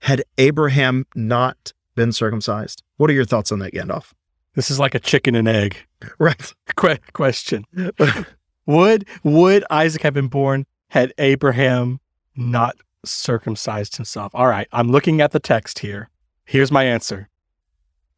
had 0.00 0.22
Abraham 0.38 1.06
not 1.14 1.72
been 1.94 2.12
circumcised? 2.12 2.82
What 2.96 3.10
are 3.10 3.14
your 3.14 3.24
thoughts 3.24 3.52
on 3.52 3.58
that, 3.60 3.72
Gandalf? 3.72 4.12
This 4.54 4.70
is 4.70 4.78
like 4.80 4.94
a 4.94 4.98
chicken 5.00 5.34
and 5.34 5.46
egg 5.46 5.76
Right. 6.18 6.54
que- 6.76 6.98
question. 7.12 7.64
would 8.66 9.06
would 9.22 9.64
Isaac 9.70 10.02
have 10.02 10.14
been 10.14 10.28
born 10.28 10.66
had 10.88 11.12
Abraham 11.18 12.00
not 12.36 12.76
circumcised 13.06 13.96
himself? 13.96 14.34
All 14.34 14.48
right, 14.48 14.68
I'm 14.72 14.90
looking 14.90 15.20
at 15.20 15.32
the 15.32 15.40
text 15.40 15.80
here. 15.80 16.10
Here's 16.44 16.70
my 16.70 16.84
answer. 16.84 17.28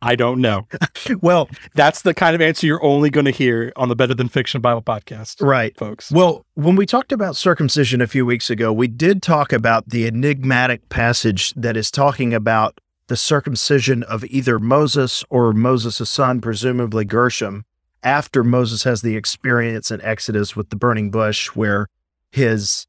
I 0.01 0.15
don't 0.15 0.41
know. 0.41 0.67
Well, 1.23 1.49
That's 1.75 2.03
the 2.03 2.13
kind 2.13 2.35
of 2.35 2.43
answer 2.43 2.67
you're 2.67 2.85
only 2.85 3.09
going 3.09 3.25
to 3.25 3.31
hear 3.31 3.73
on 3.77 3.89
the 3.89 3.97
Better 3.97 4.15
Than 4.15 4.29
Fiction 4.29 4.61
Bible 4.61 4.83
podcast, 4.83 5.41
right. 5.41 5.75
folks. 5.77 6.11
Well, 6.13 6.45
when 6.55 6.77
we 6.77 6.85
talked 6.85 7.13
about 7.13 7.35
circumcision 7.35 8.03
a 8.03 8.07
few 8.07 8.27
weeks 8.27 8.51
ago, 8.51 8.73
we 8.73 8.89
did 8.89 9.23
talk 9.23 9.53
about 9.53 9.89
the 9.89 10.07
enigmatic 10.07 10.89
passage 10.91 11.55
that 11.55 11.79
is 11.79 11.91
talking 11.91 12.35
about 12.35 12.79
the 13.07 13.17
circumcision 13.17 14.03
of 14.03 14.23
either 14.27 14.59
Moses 14.59 15.25
or 15.31 15.55
Moses' 15.55 16.11
son, 16.11 16.43
presumably 16.43 17.07
Gershom, 17.07 17.65
after 18.03 18.45
Moses 18.45 18.85
has 18.85 19.01
the 19.01 19.17
experience 19.17 19.91
in 19.91 20.03
Exodus 20.03 20.55
with 20.55 20.69
the 20.69 20.77
burning 20.77 21.11
bush, 21.11 21.49
where 21.49 21.87
his 22.31 22.87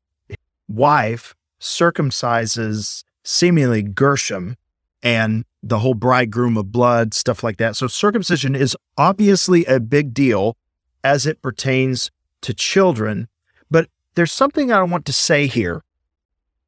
wife 0.68 1.36
circumcises 1.60 3.04
seemingly 3.24 3.82
Gershom 3.82 4.56
and 5.04 5.46
the 5.62 5.80
whole 5.80 5.94
bridegroom 5.94 6.58
of 6.58 6.72
blood, 6.72 7.14
stuff 7.14 7.44
like 7.44 7.58
that. 7.58 7.76
So, 7.76 7.88
circumcision 7.88 8.56
is 8.56 8.76
obviously 8.98 9.66
a 9.66 9.80
big 9.80 10.14
deal 10.14 10.58
as 11.04 11.26
it 11.26 11.42
pertains 11.42 12.12
to 12.42 12.54
children. 12.54 13.28
But 13.70 13.90
there's 14.16 14.32
something 14.32 14.72
I 14.72 14.82
want 14.84 15.06
to 15.06 15.14
say 15.14 15.48
here. 15.48 15.84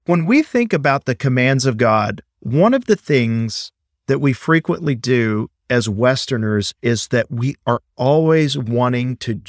When 0.05 0.25
we 0.25 0.41
think 0.41 0.73
about 0.73 1.05
the 1.05 1.15
commands 1.15 1.65
of 1.65 1.77
God, 1.77 2.21
one 2.39 2.73
of 2.73 2.85
the 2.85 2.95
things 2.95 3.71
that 4.07 4.19
we 4.19 4.33
frequently 4.33 4.95
do 4.95 5.49
as 5.69 5.87
Westerners 5.87 6.73
is 6.81 7.07
that 7.09 7.31
we 7.31 7.55
are 7.65 7.81
always 7.95 8.57
wanting 8.57 9.15
to 9.17 9.41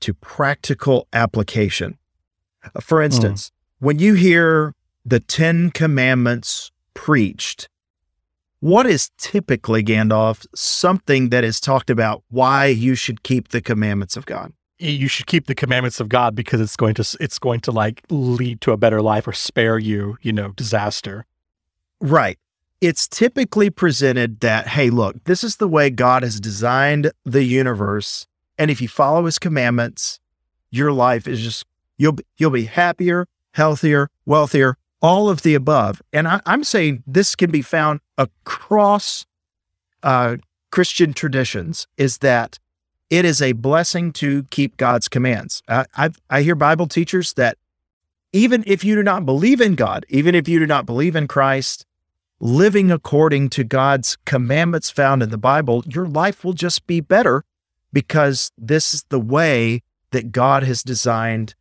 to 0.00 0.14
practical 0.14 1.06
application. 1.12 1.98
For 2.80 3.02
instance, 3.02 3.48
mm. 3.48 3.86
when 3.86 3.98
you 3.98 4.14
hear 4.14 4.74
the 5.08 5.20
10 5.20 5.70
commandments 5.70 6.70
preached, 6.94 7.68
what 8.60 8.86
is 8.86 9.10
typically 9.18 9.82
Gandalf 9.82 10.46
something 10.54 11.30
that 11.30 11.44
is 11.44 11.60
talked 11.60 11.90
about 11.90 12.22
why 12.28 12.66
you 12.66 12.94
should 12.94 13.22
keep 13.22 13.48
the 13.48 13.60
commandments 13.60 14.16
of 14.16 14.26
God? 14.26 14.52
you 14.80 15.08
should 15.08 15.26
keep 15.26 15.46
the 15.46 15.54
commandments 15.54 15.98
of 15.98 16.08
God 16.08 16.34
because 16.34 16.60
it's 16.60 16.76
going 16.76 16.94
to 16.94 17.16
it's 17.20 17.38
going 17.38 17.60
to 17.60 17.72
like 17.72 18.02
lead 18.10 18.60
to 18.60 18.72
a 18.72 18.76
better 18.76 19.02
life 19.02 19.26
or 19.26 19.32
spare 19.32 19.78
you, 19.78 20.16
you 20.22 20.32
know, 20.32 20.50
disaster. 20.52 21.26
Right. 22.00 22.38
It's 22.80 23.08
typically 23.08 23.70
presented 23.70 24.38
that, 24.40 24.68
hey, 24.68 24.88
look, 24.88 25.24
this 25.24 25.42
is 25.42 25.56
the 25.56 25.66
way 25.66 25.90
God 25.90 26.22
has 26.22 26.38
designed 26.38 27.10
the 27.24 27.42
universe. 27.42 28.28
And 28.56 28.70
if 28.70 28.80
you 28.80 28.86
follow 28.86 29.24
his 29.24 29.40
commandments, 29.40 30.20
your 30.70 30.92
life 30.92 31.26
is 31.26 31.40
just, 31.40 31.64
you'll 31.96 32.12
be, 32.12 32.24
you'll 32.36 32.50
be 32.50 32.66
happier, 32.66 33.26
healthier, 33.54 34.10
wealthier, 34.26 34.76
all 35.00 35.28
of 35.28 35.42
the 35.42 35.54
above. 35.54 36.02
And 36.12 36.26
I, 36.26 36.40
I'm 36.46 36.64
saying 36.64 37.02
this 37.06 37.36
can 37.36 37.50
be 37.50 37.62
found 37.62 38.00
across 38.16 39.26
uh, 40.02 40.36
Christian 40.70 41.12
traditions 41.12 41.86
is 41.96 42.18
that 42.18 42.58
it 43.10 43.24
is 43.24 43.40
a 43.40 43.52
blessing 43.52 44.12
to 44.14 44.44
keep 44.44 44.76
God's 44.76 45.08
commands. 45.08 45.62
Uh, 45.66 45.84
I, 45.96 46.10
I 46.28 46.42
hear 46.42 46.54
Bible 46.54 46.86
teachers 46.86 47.32
that 47.34 47.56
even 48.32 48.62
if 48.66 48.84
you 48.84 48.94
do 48.94 49.02
not 49.02 49.24
believe 49.24 49.60
in 49.60 49.74
God, 49.74 50.04
even 50.08 50.34
if 50.34 50.48
you 50.48 50.58
do 50.58 50.66
not 50.66 50.84
believe 50.84 51.16
in 51.16 51.26
Christ, 51.26 51.86
living 52.40 52.90
according 52.90 53.48
to 53.50 53.64
God's 53.64 54.16
commandments 54.26 54.90
found 54.90 55.22
in 55.22 55.30
the 55.30 55.38
Bible, 55.38 55.82
your 55.86 56.06
life 56.06 56.44
will 56.44 56.52
just 56.52 56.86
be 56.86 57.00
better 57.00 57.44
because 57.92 58.52
this 58.58 58.92
is 58.92 59.04
the 59.08 59.18
way 59.18 59.82
that 60.10 60.32
God 60.32 60.62
has 60.62 60.82
designed 60.82 61.54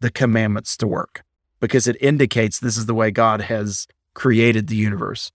the 0.00 0.10
commandments 0.10 0.76
to 0.78 0.86
work, 0.86 1.22
because 1.60 1.86
it 1.86 1.96
indicates 2.00 2.58
this 2.58 2.76
is 2.76 2.86
the 2.86 2.94
way 2.94 3.10
God 3.10 3.42
has 3.42 3.86
created 4.14 4.66
the 4.66 4.76
universe. 4.76 5.30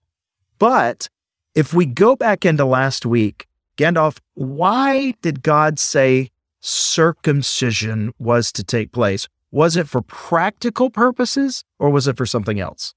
But 0.60 1.10
if 1.54 1.74
we 1.74 1.86
go 1.86 2.16
back 2.16 2.46
into 2.46 2.66
last 2.66 3.06
week, 3.06 3.48
Gandalf, 3.78 4.20
why 4.34 5.14
did 5.22 5.44
God 5.44 5.80
say 5.80 6.32
circumcision 6.60 8.14
was 8.18 8.52
to 8.54 8.64
take 8.64 8.92
place? 8.92 9.28
Was 9.52 9.78
it 9.78 9.88
for 9.88 10.02
practical 10.02 10.90
purposes 10.90 11.64
or 11.80 11.90
was 11.90 12.08
it 12.08 12.18
for 12.18 12.26
something 12.26 12.60
else? 12.60 12.94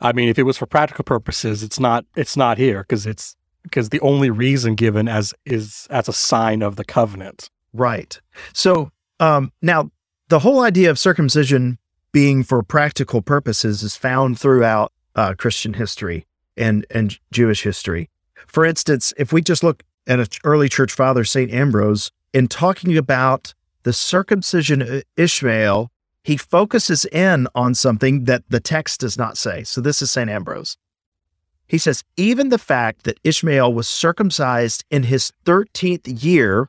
I 0.00 0.12
mean, 0.12 0.28
if 0.28 0.38
it 0.38 0.42
was 0.42 0.58
for 0.58 0.66
practical 0.66 1.04
purposes, 1.04 1.62
it's 1.62 1.80
not 1.80 2.04
it's 2.16 2.36
not 2.36 2.58
here 2.58 2.82
because 2.82 3.06
it's 3.06 3.36
because 3.62 3.88
the 3.88 4.00
only 4.00 4.30
reason 4.30 4.74
given 4.74 5.08
as 5.08 5.32
is 5.46 5.86
as 5.90 6.08
a 6.08 6.12
sign 6.12 6.62
of 6.62 6.76
the 6.76 6.84
covenant. 6.84 7.48
Right. 7.72 8.20
So 8.52 8.90
um, 9.20 9.52
now 9.62 9.90
the 10.28 10.40
whole 10.40 10.60
idea 10.60 10.90
of 10.90 10.98
circumcision 10.98 11.78
being 12.12 12.42
for 12.42 12.62
practical 12.62 13.22
purposes 13.22 13.82
is 13.82 13.96
found 13.96 14.38
throughout 14.38 14.92
uh, 15.16 15.34
Christian 15.34 15.74
history 15.74 16.26
and 16.56 16.86
and 16.90 17.18
Jewish 17.32 17.62
history. 17.62 18.10
For 18.46 18.64
instance, 18.64 19.12
if 19.16 19.32
we 19.32 19.42
just 19.42 19.62
look 19.62 19.82
at 20.06 20.20
an 20.20 20.26
early 20.44 20.68
church 20.68 20.92
father, 20.92 21.24
Saint 21.24 21.52
Ambrose, 21.52 22.10
in 22.32 22.48
talking 22.48 22.96
about 22.96 23.54
the 23.82 23.92
circumcision 23.92 24.82
of 24.82 25.02
Ishmael, 25.16 25.90
he 26.22 26.36
focuses 26.36 27.04
in 27.06 27.48
on 27.54 27.74
something 27.74 28.24
that 28.24 28.44
the 28.48 28.60
text 28.60 29.00
does 29.00 29.18
not 29.18 29.36
say. 29.36 29.64
So 29.64 29.80
this 29.80 30.02
is 30.02 30.10
Saint 30.10 30.30
Ambrose. 30.30 30.76
He 31.66 31.78
says, 31.78 32.04
even 32.16 32.50
the 32.50 32.58
fact 32.58 33.04
that 33.04 33.18
Ishmael 33.24 33.72
was 33.72 33.88
circumcised 33.88 34.84
in 34.90 35.04
his 35.04 35.32
13th 35.46 36.22
year 36.22 36.68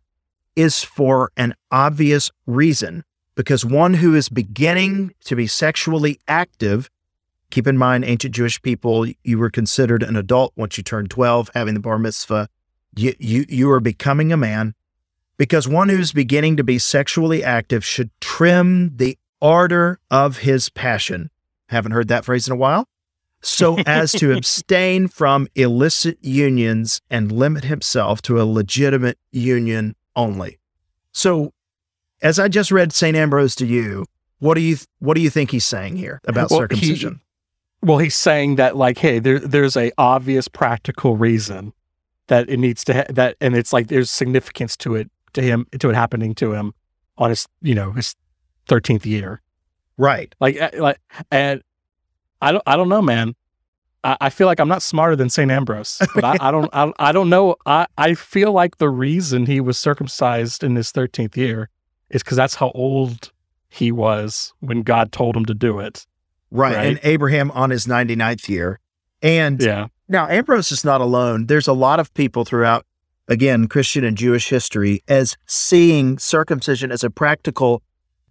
is 0.55 0.83
for 0.83 1.31
an 1.35 1.55
obvious 1.71 2.31
reason, 2.45 3.03
because 3.35 3.65
one 3.65 3.95
who 3.95 4.15
is 4.15 4.29
beginning 4.29 5.13
to 5.25 5.35
be 5.35 5.47
sexually 5.47 6.19
active, 6.27 6.89
keep 7.49 7.67
in 7.67 7.77
mind, 7.77 8.05
ancient 8.05 8.35
Jewish 8.35 8.61
people, 8.61 9.07
you 9.23 9.37
were 9.37 9.49
considered 9.49 10.03
an 10.03 10.15
adult 10.15 10.53
once 10.55 10.77
you 10.77 10.83
turned 10.83 11.09
12, 11.09 11.51
having 11.53 11.73
the 11.73 11.79
bar 11.79 11.97
mitzvah. 11.97 12.49
You, 12.95 13.13
you, 13.19 13.45
you 13.49 13.71
are 13.71 13.79
becoming 13.79 14.31
a 14.31 14.37
man, 14.37 14.75
because 15.37 15.67
one 15.67 15.89
who's 15.89 16.11
beginning 16.11 16.57
to 16.57 16.63
be 16.63 16.77
sexually 16.77 17.43
active 17.43 17.83
should 17.83 18.11
trim 18.21 18.95
the 18.95 19.17
ardor 19.41 19.99
of 20.09 20.37
his 20.39 20.69
passion. 20.69 21.29
Haven't 21.67 21.91
heard 21.91 22.07
that 22.07 22.25
phrase 22.25 22.47
in 22.47 22.53
a 22.53 22.57
while. 22.57 22.87
So 23.41 23.77
as 23.85 24.11
to 24.13 24.35
abstain 24.35 25.07
from 25.07 25.47
illicit 25.55 26.17
unions 26.21 27.01
and 27.09 27.31
limit 27.31 27.65
himself 27.65 28.21
to 28.23 28.41
a 28.41 28.45
legitimate 28.45 29.17
union 29.31 29.95
only. 30.15 30.59
So, 31.11 31.53
as 32.23 32.39
I 32.39 32.47
just 32.47 32.71
read 32.71 32.91
St. 32.91 33.15
Ambrose 33.15 33.53
to 33.57 33.65
you, 33.67 34.05
what 34.39 34.55
do 34.55 34.61
you 34.61 34.77
what 34.99 35.13
do 35.13 35.21
you 35.21 35.29
think 35.29 35.51
he's 35.51 35.65
saying 35.65 35.97
here 35.97 36.19
about 36.25 36.49
Well, 36.49 36.61
he- 36.61 36.63
circumcision? 36.63 37.21
Well, 37.81 37.97
he's 37.97 38.15
saying 38.15 38.55
that 38.55 38.75
like, 38.77 38.97
hey, 38.97 39.19
there 39.19 39.39
there's 39.39 39.75
a 39.77 39.91
obvious 39.97 40.47
practical 40.47 41.17
reason 41.17 41.73
that 42.27 42.49
it 42.49 42.57
needs 42.57 42.83
to 42.85 42.93
ha- 42.93 43.05
that, 43.09 43.35
and 43.41 43.55
it's 43.55 43.73
like 43.73 43.87
there's 43.87 44.09
significance 44.09 44.77
to 44.77 44.95
it 44.95 45.11
to 45.33 45.41
him 45.41 45.67
to 45.79 45.89
it 45.89 45.95
happening 45.95 46.33
to 46.35 46.53
him 46.53 46.73
on 47.17 47.29
his 47.29 47.45
you 47.61 47.75
know 47.75 47.91
his 47.91 48.15
thirteenth 48.67 49.05
year. 49.05 49.41
right. 49.97 50.33
Like 50.39 50.59
uh, 50.61 50.69
like 50.77 50.99
and 51.29 51.61
I 52.41 52.51
don't 52.53 52.63
I 52.65 52.77
don't 52.77 52.89
know, 52.89 53.01
man. 53.01 53.35
I, 54.05 54.17
I 54.21 54.29
feel 54.29 54.47
like 54.47 54.59
I'm 54.61 54.69
not 54.69 54.81
smarter 54.81 55.15
than 55.17 55.29
Saint 55.29 55.51
Ambrose, 55.51 56.01
but 56.15 56.23
I, 56.23 56.37
I 56.39 56.51
don't 56.51 56.69
I, 56.73 56.91
I 56.99 57.11
don't 57.11 57.29
know. 57.29 57.55
I 57.65 57.85
I 57.97 58.13
feel 58.13 58.53
like 58.53 58.77
the 58.77 58.89
reason 58.89 59.45
he 59.45 59.59
was 59.59 59.77
circumcised 59.77 60.63
in 60.63 60.75
his 60.77 60.91
thirteenth 60.91 61.35
year 61.35 61.69
is 62.13 62.23
because 62.23 62.37
that's 62.37 62.55
how 62.55 62.71
old 62.73 63.31
he 63.69 63.91
was 63.91 64.53
when 64.59 64.83
God 64.83 65.11
told 65.11 65.35
him 65.35 65.45
to 65.45 65.53
do 65.53 65.79
it. 65.79 66.05
Right. 66.51 66.75
Right. 66.75 66.85
And 66.85 66.99
Abraham 67.03 67.51
on 67.51 67.71
his 67.71 67.87
99th 67.87 68.47
year. 68.47 68.79
And 69.21 69.61
Yeah. 69.61 69.87
Now, 70.07 70.27
Ambrose 70.27 70.71
is 70.71 70.83
not 70.83 71.01
alone. 71.01 71.47
There's 71.47 71.67
a 71.67 71.73
lot 71.73 71.99
of 71.99 72.13
people 72.13 72.45
throughout, 72.45 72.85
again, 73.27 73.67
Christian 73.67 74.03
and 74.03 74.15
Jewish 74.15 74.49
history 74.49 75.01
as 75.07 75.37
seeing 75.47 76.19
circumcision 76.19 76.91
as 76.91 77.03
a 77.03 77.09
practical 77.09 77.81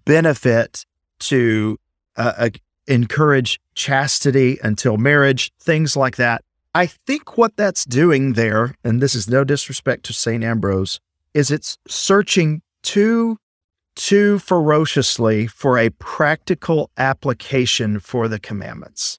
benefit 0.05 0.85
to 1.21 1.79
uh, 2.16 2.33
uh, 2.37 2.51
encourage 2.87 3.59
chastity 3.75 4.59
until 4.62 4.97
marriage, 4.97 5.51
things 5.61 5.97
like 5.97 6.16
that. 6.16 6.45
I 6.75 6.87
think 6.87 7.37
what 7.37 7.57
that's 7.57 7.85
doing 7.85 8.35
there, 8.35 8.77
and 8.85 9.01
this 9.01 9.14
is 9.14 9.29
no 9.29 9.45
disrespect 9.45 10.05
to 10.05 10.12
St. 10.12 10.45
Ambrose, 10.45 11.01
is 11.35 11.51
it's 11.51 11.79
searching 11.88 12.62
too 12.83 13.38
too 13.95 14.39
ferociously 14.39 15.47
for 15.47 15.79
a 15.79 15.91
practical 15.91 16.91
application 16.97 18.01
for 18.01 18.29
the 18.29 18.39
commandments. 18.39 19.19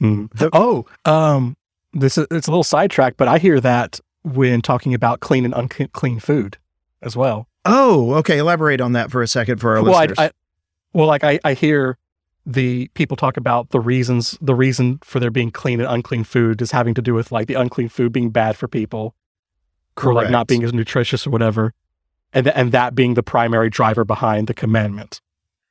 Mm. 0.00 0.30
The, 0.32 0.50
oh, 0.52 0.86
um, 1.04 1.56
this 1.92 2.18
is 2.18 2.26
it's 2.30 2.46
a 2.46 2.50
little 2.50 2.64
sidetrack, 2.64 3.16
but 3.16 3.28
I 3.28 3.38
hear 3.38 3.60
that 3.60 4.00
when 4.22 4.62
talking 4.62 4.94
about 4.94 5.20
clean 5.20 5.44
and 5.44 5.54
unclean 5.54 6.18
food 6.18 6.58
as 7.02 7.16
well. 7.16 7.48
Oh, 7.64 8.14
okay. 8.14 8.38
Elaborate 8.38 8.80
on 8.80 8.92
that 8.92 9.10
for 9.10 9.22
a 9.22 9.28
second 9.28 9.58
for 9.58 9.76
our 9.76 9.82
well, 9.82 9.92
listeners. 9.92 10.18
I, 10.18 10.26
I, 10.26 10.30
well, 10.92 11.06
like 11.06 11.24
I, 11.24 11.38
I 11.44 11.54
hear 11.54 11.98
the 12.46 12.88
people 12.88 13.16
talk 13.16 13.36
about 13.36 13.70
the 13.70 13.80
reasons 13.80 14.36
the 14.40 14.54
reason 14.54 14.98
for 15.02 15.18
there 15.18 15.30
being 15.30 15.50
clean 15.50 15.80
and 15.80 15.88
unclean 15.88 16.24
food 16.24 16.60
is 16.60 16.72
having 16.72 16.94
to 16.94 17.02
do 17.02 17.14
with 17.14 17.32
like 17.32 17.46
the 17.46 17.54
unclean 17.54 17.88
food 17.88 18.12
being 18.12 18.30
bad 18.30 18.56
for 18.56 18.68
people 18.68 19.14
Correct. 19.94 20.10
or 20.10 20.14
like 20.14 20.30
not 20.30 20.46
being 20.46 20.62
as 20.62 20.72
nutritious 20.72 21.26
or 21.26 21.30
whatever 21.30 21.72
and 22.34 22.44
th- 22.44 22.56
and 22.56 22.72
that 22.72 22.94
being 22.94 23.14
the 23.14 23.22
primary 23.22 23.70
driver 23.70 24.04
behind 24.04 24.46
the 24.46 24.54
commandment 24.54 25.20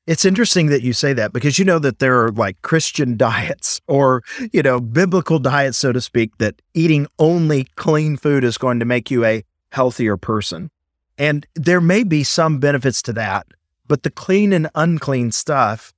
it's 0.05 0.25
interesting 0.25 0.67
that 0.67 0.81
you 0.81 0.91
say 0.91 1.13
that 1.13 1.31
because 1.31 1.57
you 1.57 1.63
know 1.63 1.79
that 1.79 1.99
there 1.99 2.23
are 2.23 2.31
like 2.31 2.61
christian 2.61 3.15
diets 3.15 3.81
or 3.87 4.23
you 4.51 4.61
know 4.61 4.79
biblical 4.79 5.39
diets 5.39 5.77
so 5.77 5.91
to 5.91 6.01
speak 6.01 6.37
that 6.37 6.61
eating 6.73 7.07
only 7.19 7.65
clean 7.75 8.17
food 8.17 8.43
is 8.43 8.57
going 8.57 8.79
to 8.79 8.85
make 8.85 9.11
you 9.11 9.23
a 9.23 9.43
healthier 9.71 10.17
person 10.17 10.69
and 11.17 11.45
there 11.55 11.81
may 11.81 12.03
be 12.03 12.23
some 12.23 12.59
benefits 12.59 13.01
to 13.01 13.13
that 13.13 13.45
but 13.87 14.03
the 14.03 14.09
clean 14.09 14.53
and 14.53 14.69
unclean 14.75 15.31
stuff 15.31 15.93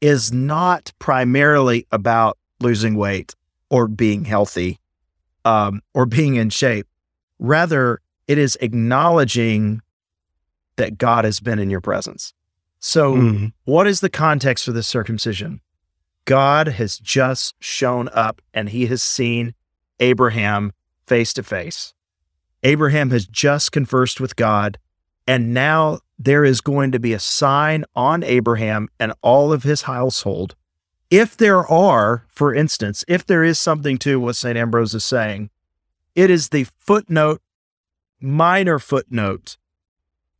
is 0.00 0.32
not 0.32 0.92
primarily 0.98 1.86
about 1.90 2.36
losing 2.60 2.94
weight 2.94 3.34
or 3.70 3.88
being 3.88 4.24
healthy 4.24 4.78
um, 5.44 5.80
or 5.94 6.06
being 6.06 6.36
in 6.36 6.50
shape. 6.50 6.86
Rather, 7.38 8.00
it 8.28 8.38
is 8.38 8.56
acknowledging 8.60 9.80
that 10.76 10.98
God 10.98 11.24
has 11.24 11.40
been 11.40 11.58
in 11.58 11.70
your 11.70 11.80
presence. 11.80 12.32
So, 12.78 13.14
mm. 13.14 13.52
what 13.64 13.86
is 13.86 14.00
the 14.00 14.10
context 14.10 14.64
for 14.64 14.72
this 14.72 14.86
circumcision? 14.86 15.60
God 16.26 16.68
has 16.68 16.98
just 16.98 17.54
shown 17.60 18.08
up 18.12 18.40
and 18.52 18.68
he 18.68 18.86
has 18.86 19.02
seen 19.02 19.54
Abraham 20.00 20.72
face 21.06 21.32
to 21.34 21.42
face. 21.42 21.94
Abraham 22.62 23.10
has 23.10 23.26
just 23.26 23.72
conversed 23.72 24.20
with 24.20 24.36
God, 24.36 24.78
and 25.26 25.52
now 25.52 26.00
there 26.18 26.44
is 26.44 26.60
going 26.60 26.92
to 26.92 26.98
be 26.98 27.12
a 27.12 27.18
sign 27.18 27.84
on 27.94 28.22
Abraham 28.22 28.88
and 28.98 29.12
all 29.22 29.52
of 29.52 29.62
his 29.62 29.82
household. 29.82 30.54
If 31.10 31.36
there 31.36 31.66
are, 31.66 32.24
for 32.28 32.54
instance, 32.54 33.04
if 33.06 33.26
there 33.26 33.44
is 33.44 33.58
something 33.58 33.98
to 33.98 34.18
what 34.18 34.36
St. 34.36 34.56
Ambrose 34.56 34.94
is 34.94 35.04
saying, 35.04 35.50
it 36.14 36.30
is 36.30 36.48
the 36.48 36.64
footnote, 36.64 37.42
minor 38.20 38.78
footnote 38.78 39.58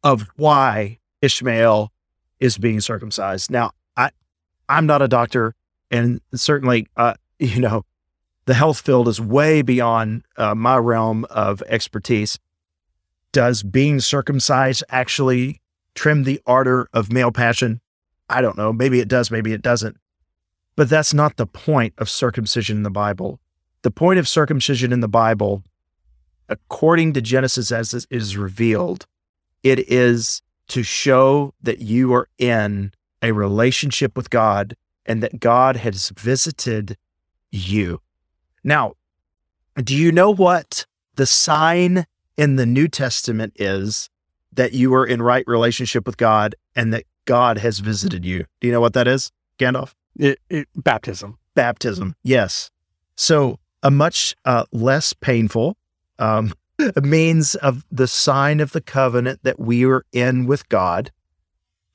of 0.05 0.29
why 0.37 0.99
Ishmael 1.23 1.91
is 2.39 2.59
being 2.59 2.81
circumcised. 2.81 3.51
Now, 3.51 3.71
I, 3.97 4.11
I'm 4.69 4.87
not 4.87 5.03
a 5.03 5.09
doctor, 5.09 5.55
and 5.91 6.21
certainly, 6.35 6.87
uh, 6.97 7.15
you 7.39 7.61
know, 7.61 7.85
the 8.45 8.55
health 8.55 8.83
field 8.83 9.09
is 9.09 9.21
way 9.21 9.63
beyond 9.63 10.25
uh, 10.37 10.55
my 10.55 10.77
realm 10.77 11.25
of 11.31 11.63
expertise. 11.63 12.39
Does 13.33 13.63
being 13.63 14.01
circumcised 14.01 14.85
actually 14.91 15.63
trim 15.95 16.25
the 16.25 16.41
ardor 16.47 16.89
of 16.93 17.11
male 17.11 17.33
passion? 17.33 17.81
I 18.29 18.43
don't 18.43 18.59
know. 18.59 18.73
Maybe 18.73 19.01
it 19.01 19.09
does, 19.09 19.31
maybe 19.31 19.53
it 19.53 19.63
doesn't. 19.63 19.97
But 20.77 20.89
that's 20.89 21.15
not 21.15 21.37
the 21.37 21.47
point 21.47 21.95
of 21.99 22.11
circumcision 22.11 22.79
in 22.79 22.83
the 22.83 22.91
Bible. 22.91 23.41
The 23.83 23.91
point 23.91 24.19
of 24.19 24.29
circumcision 24.29 24.93
in 24.93 25.01
the 25.01 25.09
Bible, 25.09 25.63
according 26.49 27.15
to 27.15 27.23
Genesis 27.23 27.73
as 27.73 27.95
it 27.95 28.07
is 28.11 28.37
revealed, 28.37 29.07
it 29.65 29.91
is 29.91 30.41
to 30.69 30.85
show 30.85 31.53
that 31.63 31.81
you 31.81 32.15
are 32.15 32.29
in 32.39 32.93
a 33.21 33.33
relationship 33.33 34.17
with 34.17 34.31
God 34.31 34.77
and 35.05 35.23
that 35.23 35.41
God 35.41 35.77
has 35.77 36.11
visited 36.11 36.97
you. 37.51 38.01
Now, 38.63 38.95
do 39.77 39.97
you 39.97 40.13
know 40.13 40.31
what 40.31 40.87
the 41.17 41.27
sign 41.27 42.07
in 42.37 42.57
the 42.57 42.67
New 42.67 42.89
Testament 42.89 43.55
is 43.57 44.09
that 44.53 44.73
you 44.73 44.95
are 44.95 45.07
in 45.07 45.21
right 45.21 45.45
relationship 45.47 46.07
with 46.07 46.17
God 46.17 46.55
and 46.77 46.93
that 46.93 47.05
God 47.25 47.59
has 47.59 47.81
visited 47.81 48.25
you. 48.25 48.45
Do 48.61 48.67
you 48.67 48.73
know 48.73 48.81
what 48.81 48.95
that 48.95 49.09
is, 49.09 49.31
Gandalf? 49.59 49.95
It, 50.17 50.39
it, 50.49 50.69
baptism. 50.77 51.39
Baptism, 51.55 52.15
yes. 52.23 52.71
So, 53.17 53.59
a 53.83 53.91
much 53.91 54.35
uh, 54.45 54.65
less 54.73 55.13
painful 55.13 55.77
um, 56.19 56.53
means 57.03 57.55
of 57.57 57.85
the 57.91 58.07
sign 58.07 58.61
of 58.61 58.73
the 58.73 58.81
covenant 58.81 59.41
that 59.43 59.59
we 59.59 59.85
are 59.85 60.05
in 60.13 60.47
with 60.47 60.69
God. 60.69 61.11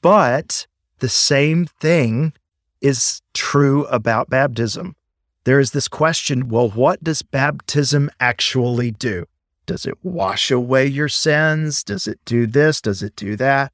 But 0.02 0.67
the 0.99 1.10
same 1.10 1.65
thing 1.65 2.34
is 2.82 3.21
true 3.34 3.86
about 3.86 4.30
baptism. 4.30 4.95
There 5.43 5.60
is 5.60 5.71
this 5.71 5.88
question 5.88 6.49
well, 6.49 6.69
what 6.69 7.04
does 7.04 7.21
baptism 7.21 8.10
actually 8.19 8.91
do? 8.91 9.25
Does 9.65 9.86
it 9.86 9.97
wash 10.04 10.52
away 10.52 10.88
your 10.88 11.10
sins? 11.10 11.84
Does 11.84 12.08
it 12.08 12.19
do 12.25 12.47
this? 12.47 12.82
Does 12.82 13.04
it 13.04 13.15
do 13.15 13.36
that? 13.36 13.71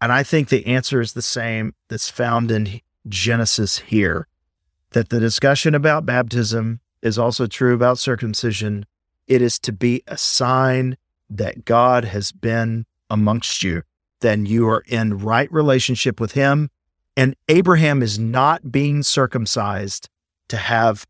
And 0.00 0.12
I 0.12 0.22
think 0.22 0.48
the 0.48 0.66
answer 0.66 1.00
is 1.00 1.12
the 1.12 1.22
same 1.22 1.74
that's 1.88 2.10
found 2.10 2.50
in 2.50 2.80
Genesis 3.08 3.78
here 3.78 4.26
that 4.90 5.08
the 5.08 5.20
discussion 5.20 5.74
about 5.74 6.06
baptism 6.06 6.80
is 7.02 7.18
also 7.18 7.46
true 7.46 7.74
about 7.74 7.98
circumcision. 7.98 8.84
It 9.26 9.42
is 9.42 9.58
to 9.60 9.72
be 9.72 10.02
a 10.06 10.18
sign 10.18 10.96
that 11.30 11.64
God 11.64 12.04
has 12.04 12.32
been 12.32 12.86
amongst 13.08 13.62
you, 13.62 13.82
then 14.20 14.46
you 14.46 14.68
are 14.68 14.84
in 14.86 15.18
right 15.18 15.52
relationship 15.52 16.20
with 16.20 16.32
Him. 16.32 16.70
And 17.16 17.36
Abraham 17.48 18.02
is 18.02 18.18
not 18.18 18.72
being 18.72 19.02
circumcised 19.02 20.08
to 20.48 20.56
have 20.56 21.06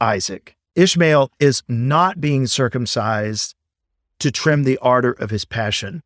Isaac. 0.00 0.56
Ishmael 0.76 1.30
is 1.40 1.62
not 1.68 2.20
being 2.20 2.46
circumcised 2.46 3.54
to 4.20 4.30
trim 4.30 4.64
the 4.64 4.78
ardor 4.78 5.12
of 5.12 5.30
his 5.30 5.44
passion. 5.44 6.02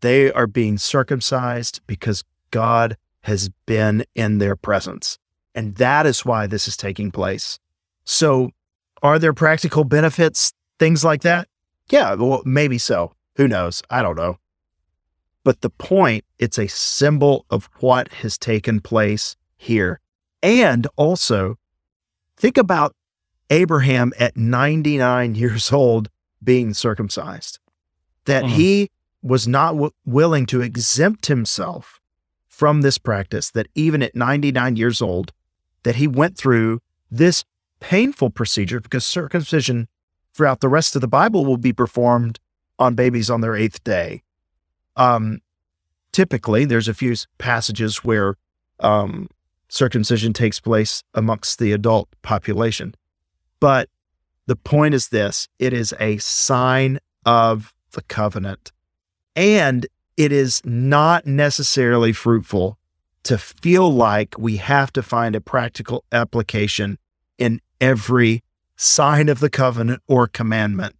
They 0.00 0.32
are 0.32 0.46
being 0.46 0.78
circumcised 0.78 1.80
because 1.86 2.24
God 2.50 2.96
has 3.22 3.50
been 3.66 4.04
in 4.14 4.38
their 4.38 4.56
presence. 4.56 5.18
And 5.54 5.76
that 5.76 6.06
is 6.06 6.24
why 6.24 6.46
this 6.46 6.66
is 6.66 6.76
taking 6.76 7.10
place. 7.10 7.58
So, 8.04 8.50
are 9.02 9.18
there 9.18 9.32
practical 9.32 9.84
benefits, 9.84 10.52
things 10.78 11.04
like 11.04 11.22
that? 11.22 11.48
Yeah, 11.90 12.14
well, 12.14 12.42
maybe 12.44 12.78
so. 12.78 13.12
Who 13.36 13.48
knows? 13.48 13.82
I 13.90 14.02
don't 14.02 14.16
know. 14.16 14.38
But 15.44 15.60
the 15.60 15.70
point, 15.70 16.24
it's 16.38 16.58
a 16.58 16.68
symbol 16.68 17.46
of 17.50 17.68
what 17.80 18.08
has 18.14 18.36
taken 18.36 18.80
place 18.80 19.36
here. 19.56 20.00
And 20.42 20.86
also, 20.96 21.56
think 22.36 22.58
about 22.58 22.94
Abraham 23.50 24.12
at 24.18 24.36
99 24.36 25.34
years 25.34 25.72
old 25.72 26.10
being 26.42 26.74
circumcised, 26.74 27.58
that 28.26 28.44
mm. 28.44 28.50
he 28.50 28.90
was 29.22 29.48
not 29.48 29.72
w- 29.72 29.90
willing 30.04 30.46
to 30.46 30.60
exempt 30.60 31.26
himself 31.26 32.00
from 32.46 32.82
this 32.82 32.98
practice, 32.98 33.50
that 33.50 33.68
even 33.74 34.02
at 34.02 34.14
99 34.14 34.76
years 34.76 35.00
old, 35.00 35.32
that 35.82 35.96
he 35.96 36.06
went 36.06 36.36
through 36.36 36.80
this 37.10 37.44
painful 37.80 38.30
procedure 38.30 38.80
because 38.80 39.06
circumcision 39.06 39.88
throughout 40.38 40.60
the 40.60 40.68
rest 40.68 40.94
of 40.94 41.00
the 41.00 41.08
Bible 41.08 41.44
will 41.44 41.56
be 41.56 41.72
performed 41.72 42.38
on 42.78 42.94
babies 42.94 43.28
on 43.28 43.40
their 43.40 43.56
eighth 43.56 43.82
day. 43.82 44.22
Um, 44.94 45.40
typically, 46.12 46.64
there's 46.64 46.86
a 46.86 46.94
few 46.94 47.16
passages 47.38 48.04
where 48.04 48.36
um, 48.78 49.28
circumcision 49.68 50.32
takes 50.32 50.60
place 50.60 51.02
amongst 51.12 51.58
the 51.58 51.72
adult 51.72 52.08
population. 52.22 52.94
But 53.58 53.88
the 54.46 54.54
point 54.54 54.94
is 54.94 55.08
this 55.08 55.48
it 55.58 55.72
is 55.72 55.92
a 55.98 56.18
sign 56.18 57.00
of 57.26 57.74
the 57.90 58.02
covenant. 58.02 58.70
And 59.34 59.88
it 60.16 60.30
is 60.30 60.62
not 60.64 61.26
necessarily 61.26 62.12
fruitful 62.12 62.78
to 63.24 63.38
feel 63.38 63.92
like 63.92 64.36
we 64.38 64.58
have 64.58 64.92
to 64.92 65.02
find 65.02 65.34
a 65.34 65.40
practical 65.40 66.04
application 66.12 66.96
in 67.38 67.60
every 67.80 68.44
sign 68.78 69.28
of 69.28 69.40
the 69.40 69.50
covenant 69.50 70.00
or 70.06 70.26
commandment. 70.26 70.94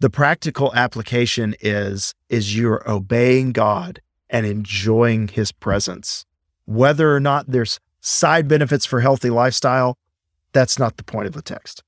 The 0.00 0.10
practical 0.10 0.74
application 0.74 1.54
is 1.60 2.14
is 2.28 2.56
you're 2.56 2.82
obeying 2.90 3.52
God 3.52 4.02
and 4.28 4.44
enjoying 4.44 5.28
his 5.28 5.52
presence. 5.52 6.26
Whether 6.66 7.14
or 7.14 7.20
not 7.20 7.46
there's 7.46 7.78
side 8.00 8.48
benefits 8.48 8.84
for 8.84 9.00
healthy 9.00 9.30
lifestyle, 9.30 9.96
that's 10.52 10.78
not 10.78 10.96
the 10.96 11.04
point 11.04 11.28
of 11.28 11.34
the 11.34 11.42
text. 11.42 11.84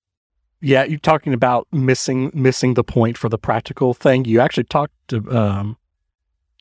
Yeah, 0.61 0.85
you're 0.85 0.99
talking 1.01 1.35
about 1.35 1.67
missing 1.73 2.31
missing 2.33 2.75
the 2.75 2.85
point 2.85 3.19
for 3.19 3.29
the 3.29 3.37
practical 3.37 3.93
thing. 3.93 4.25
You 4.25 4.41
actually 4.41 4.65
talked 4.65 4.95
to, 5.09 5.37
um, 5.37 5.77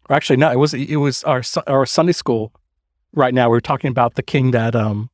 or 0.09 0.15
actually 0.15 0.37
no, 0.37 0.51
it 0.51 0.57
was 0.57 0.73
it 0.73 0.97
was 0.97 1.23
our 1.23 1.43
our 1.67 1.85
Sunday 1.85 2.11
school. 2.11 2.51
Right 3.13 3.33
now, 3.33 3.51
we 3.51 3.57
are 3.57 3.61
talking 3.61 3.91
about 3.91 4.15
the 4.15 4.23
king 4.23 4.49
that 4.51 4.75
um 4.75 5.11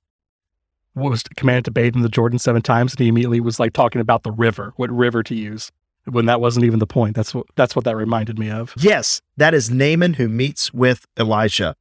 was 0.95 1.23
commanded 1.35 1.65
to 1.65 1.71
bathe 1.71 1.95
in 1.95 2.01
the 2.01 2.09
Jordan 2.09 2.39
seven 2.39 2.61
times, 2.61 2.93
and 2.93 2.99
he 2.99 3.07
immediately 3.07 3.39
was 3.39 3.59
like 3.59 3.73
talking 3.73 4.01
about 4.01 4.23
the 4.23 4.31
river, 4.31 4.73
what 4.75 4.91
river 4.91 5.23
to 5.23 5.35
use, 5.35 5.71
when 6.05 6.25
that 6.25 6.41
wasn't 6.41 6.65
even 6.65 6.79
the 6.79 6.87
point. 6.87 7.15
That's 7.15 7.33
what 7.33 7.45
that's 7.55 7.75
what 7.75 7.85
that 7.85 7.95
reminded 7.95 8.39
me 8.39 8.49
of. 8.49 8.73
Yes, 8.77 9.21
that 9.37 9.53
is 9.53 9.69
Naaman 9.69 10.15
who 10.15 10.27
meets 10.27 10.73
with 10.73 11.05
Elisha. 11.17 11.75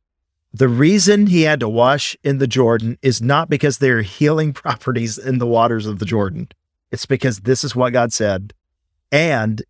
The 0.52 0.68
reason 0.68 1.26
he 1.26 1.42
had 1.42 1.60
to 1.60 1.68
wash 1.68 2.16
in 2.24 2.38
the 2.38 2.46
Jordan 2.46 2.98
is 3.02 3.20
not 3.20 3.50
because 3.50 3.78
there 3.78 3.98
are 3.98 4.02
healing 4.02 4.52
properties 4.54 5.18
in 5.18 5.38
the 5.38 5.46
waters 5.46 5.86
of 5.86 5.98
the 5.98 6.06
Jordan. 6.06 6.48
It's 6.90 7.06
because 7.06 7.40
this 7.40 7.64
is 7.64 7.76
what 7.76 7.92
God 7.92 8.12
said. 8.12 8.54
And 9.12 9.62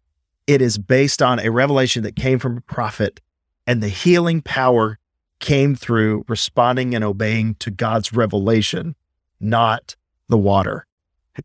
it 0.46 0.62
is 0.62 0.78
based 0.78 1.20
on 1.20 1.40
a 1.40 1.50
revelation 1.50 2.02
that 2.04 2.16
came 2.16 2.38
from 2.38 2.56
a 2.56 2.60
prophet, 2.62 3.20
and 3.66 3.82
the 3.82 3.88
healing 3.88 4.40
power 4.40 4.98
came 5.40 5.74
through 5.74 6.24
responding 6.26 6.94
and 6.94 7.04
obeying 7.04 7.54
to 7.56 7.70
God's 7.70 8.12
revelation, 8.12 8.96
not 9.40 9.96
the 10.28 10.38
water. 10.38 10.86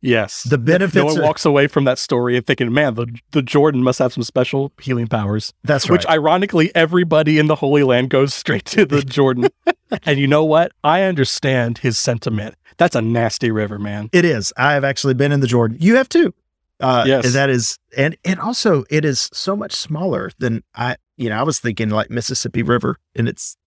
Yes, 0.01 0.41
The 0.43 0.57
benefits. 0.57 0.95
no 0.95 1.05
one 1.05 1.21
walks 1.21 1.45
away 1.45 1.67
from 1.67 1.83
that 1.83 1.99
story 1.99 2.35
and 2.35 2.43
thinking, 2.43 2.73
"Man, 2.73 2.95
the 2.95 3.05
the 3.29 3.43
Jordan 3.43 3.83
must 3.83 3.99
have 3.99 4.11
some 4.11 4.23
special 4.23 4.71
healing 4.81 5.05
powers." 5.05 5.53
that's 5.63 5.87
right. 5.87 5.93
Which, 5.93 6.07
ironically, 6.07 6.73
everybody 6.75 7.37
in 7.37 7.45
the 7.45 7.53
Holy 7.55 7.83
Land 7.83 8.09
goes 8.09 8.33
straight 8.43 8.65
to 8.65 8.85
the 8.87 9.03
Jordan. 9.03 9.49
and 10.03 10.19
you 10.19 10.25
know 10.25 10.43
what? 10.43 10.71
I 10.83 11.03
understand 11.03 11.77
his 11.79 11.99
sentiment. 11.99 12.55
That's 12.77 12.95
a 12.95 13.03
nasty 13.03 13.51
river, 13.51 13.77
man. 13.77 14.09
It 14.11 14.25
is. 14.25 14.51
I 14.57 14.73
have 14.73 14.83
actually 14.83 15.13
been 15.13 15.31
in 15.31 15.41
the 15.41 15.47
Jordan. 15.47 15.77
You 15.79 15.95
have 15.97 16.09
too. 16.09 16.33
Uh, 16.79 17.03
Yes. 17.05 17.33
That 17.33 17.51
is, 17.51 17.77
and 17.95 18.17
and 18.25 18.39
also 18.39 18.85
it 18.89 19.05
is 19.05 19.29
so 19.31 19.55
much 19.55 19.73
smaller 19.73 20.31
than 20.39 20.63
I. 20.73 20.95
You 21.17 21.29
know, 21.29 21.37
I 21.39 21.43
was 21.43 21.59
thinking 21.59 21.89
like 21.89 22.09
Mississippi 22.09 22.63
River, 22.63 22.97
and 23.15 23.27
it's 23.29 23.57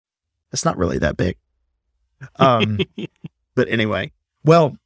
it's 0.51 0.65
not 0.65 0.77
really 0.77 0.97
that 0.99 1.15
big. 1.15 1.37
Um, 2.35 2.79
but 3.55 3.69
anyway, 3.69 4.11
well, 4.47 4.77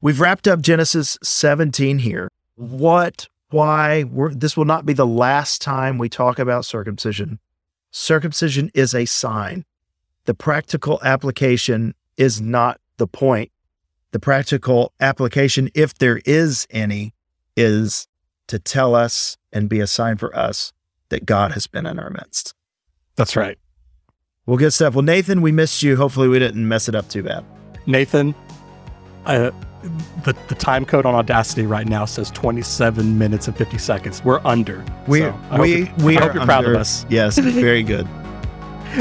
we've 0.00 0.20
wrapped 0.20 0.48
up 0.48 0.60
Genesis 0.60 1.18
17 1.22 1.98
here. 1.98 2.28
What? 2.54 3.28
Why? 3.50 4.04
We're, 4.04 4.32
this 4.32 4.56
will 4.56 4.64
not 4.64 4.86
be 4.86 4.92
the 4.92 5.06
last 5.06 5.60
time 5.60 5.98
we 5.98 6.08
talk 6.08 6.38
about 6.38 6.64
circumcision. 6.64 7.38
Circumcision 7.90 8.70
is 8.74 8.94
a 8.94 9.04
sign. 9.04 9.64
The 10.24 10.34
practical 10.34 11.00
application 11.02 11.94
is 12.16 12.40
not 12.40 12.80
the 12.96 13.06
point 13.06 13.50
the 14.14 14.20
practical 14.20 14.92
application, 15.00 15.68
if 15.74 15.92
there 15.92 16.20
is 16.24 16.68
any, 16.70 17.12
is 17.56 18.06
to 18.46 18.60
tell 18.60 18.94
us 18.94 19.36
and 19.52 19.68
be 19.68 19.80
a 19.80 19.88
sign 19.88 20.18
for 20.18 20.34
us 20.36 20.72
that 21.08 21.26
God 21.26 21.50
has 21.50 21.66
been 21.66 21.84
in 21.84 21.98
our 21.98 22.10
midst. 22.10 22.54
That's 23.16 23.34
right. 23.34 23.58
Well, 24.46 24.56
good 24.56 24.72
stuff. 24.72 24.94
Well, 24.94 25.02
Nathan, 25.02 25.42
we 25.42 25.50
missed 25.50 25.82
you. 25.82 25.96
Hopefully, 25.96 26.28
we 26.28 26.38
didn't 26.38 26.68
mess 26.68 26.88
it 26.88 26.94
up 26.94 27.08
too 27.08 27.24
bad. 27.24 27.44
Nathan, 27.86 28.36
uh, 29.26 29.50
the 30.24 30.34
the 30.48 30.54
time 30.54 30.84
code 30.84 31.04
on 31.06 31.14
Audacity 31.14 31.66
right 31.66 31.86
now 31.86 32.04
says 32.06 32.30
27 32.30 33.18
minutes 33.18 33.48
and 33.48 33.56
50 33.56 33.78
seconds. 33.78 34.24
We're 34.24 34.40
under. 34.44 34.84
We 35.06 35.20
So 35.20 35.34
we 35.60 35.74
you're- 35.76 35.92
we 36.04 36.16
I 36.16 36.20
are 36.20 36.22
hope 36.26 36.34
you're 36.34 36.44
proud 36.46 36.64
of 36.64 36.74
us. 36.74 37.04
Yes, 37.10 37.36
very 37.38 37.82
good. 37.82 38.08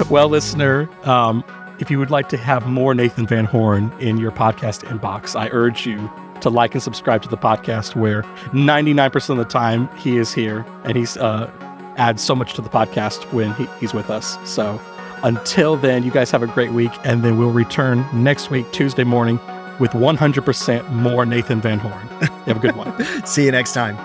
Well, 0.09 0.27
listener, 0.27 0.89
um, 1.07 1.43
if 1.79 1.89
you 1.91 1.99
would 1.99 2.09
like 2.11 2.27
to 2.29 2.37
have 2.37 2.67
more 2.67 2.93
Nathan 2.95 3.27
Van 3.27 3.45
Horn 3.45 3.91
in 3.99 4.17
your 4.17 4.31
podcast 4.31 4.83
inbox, 4.85 5.39
I 5.39 5.49
urge 5.51 5.85
you 5.85 6.11
to 6.41 6.49
like 6.49 6.73
and 6.73 6.83
subscribe 6.83 7.21
to 7.21 7.29
the 7.29 7.37
podcast 7.37 7.95
where 7.95 8.23
99% 8.51 9.29
of 9.29 9.37
the 9.37 9.45
time 9.45 9.87
he 9.97 10.17
is 10.17 10.33
here 10.33 10.65
and 10.83 10.97
he's 10.97 11.15
uh, 11.15 11.49
adds 11.95 12.21
so 12.21 12.35
much 12.35 12.53
to 12.55 12.61
the 12.61 12.69
podcast 12.69 13.31
when 13.31 13.53
he, 13.53 13.67
he's 13.79 13.93
with 13.93 14.09
us. 14.09 14.37
So 14.43 14.81
until 15.23 15.77
then, 15.77 16.03
you 16.03 16.11
guys 16.11 16.31
have 16.31 16.43
a 16.43 16.47
great 16.47 16.71
week, 16.71 16.91
and 17.05 17.23
then 17.23 17.37
we'll 17.37 17.51
return 17.51 18.05
next 18.13 18.49
week, 18.49 18.69
Tuesday 18.73 19.05
morning, 19.05 19.39
with 19.79 19.91
100% 19.91 20.89
more 20.91 21.25
Nathan 21.25 21.61
Van 21.61 21.79
Horn. 21.79 22.07
You 22.21 22.53
have 22.53 22.57
a 22.57 22.59
good 22.59 22.75
one. 22.75 22.93
See 23.25 23.45
you 23.45 23.51
next 23.51 23.73
time. 23.73 23.97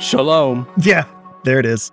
Shalom. 0.00 0.66
Yeah, 0.78 1.04
there 1.44 1.58
it 1.58 1.66
is. 1.66 1.92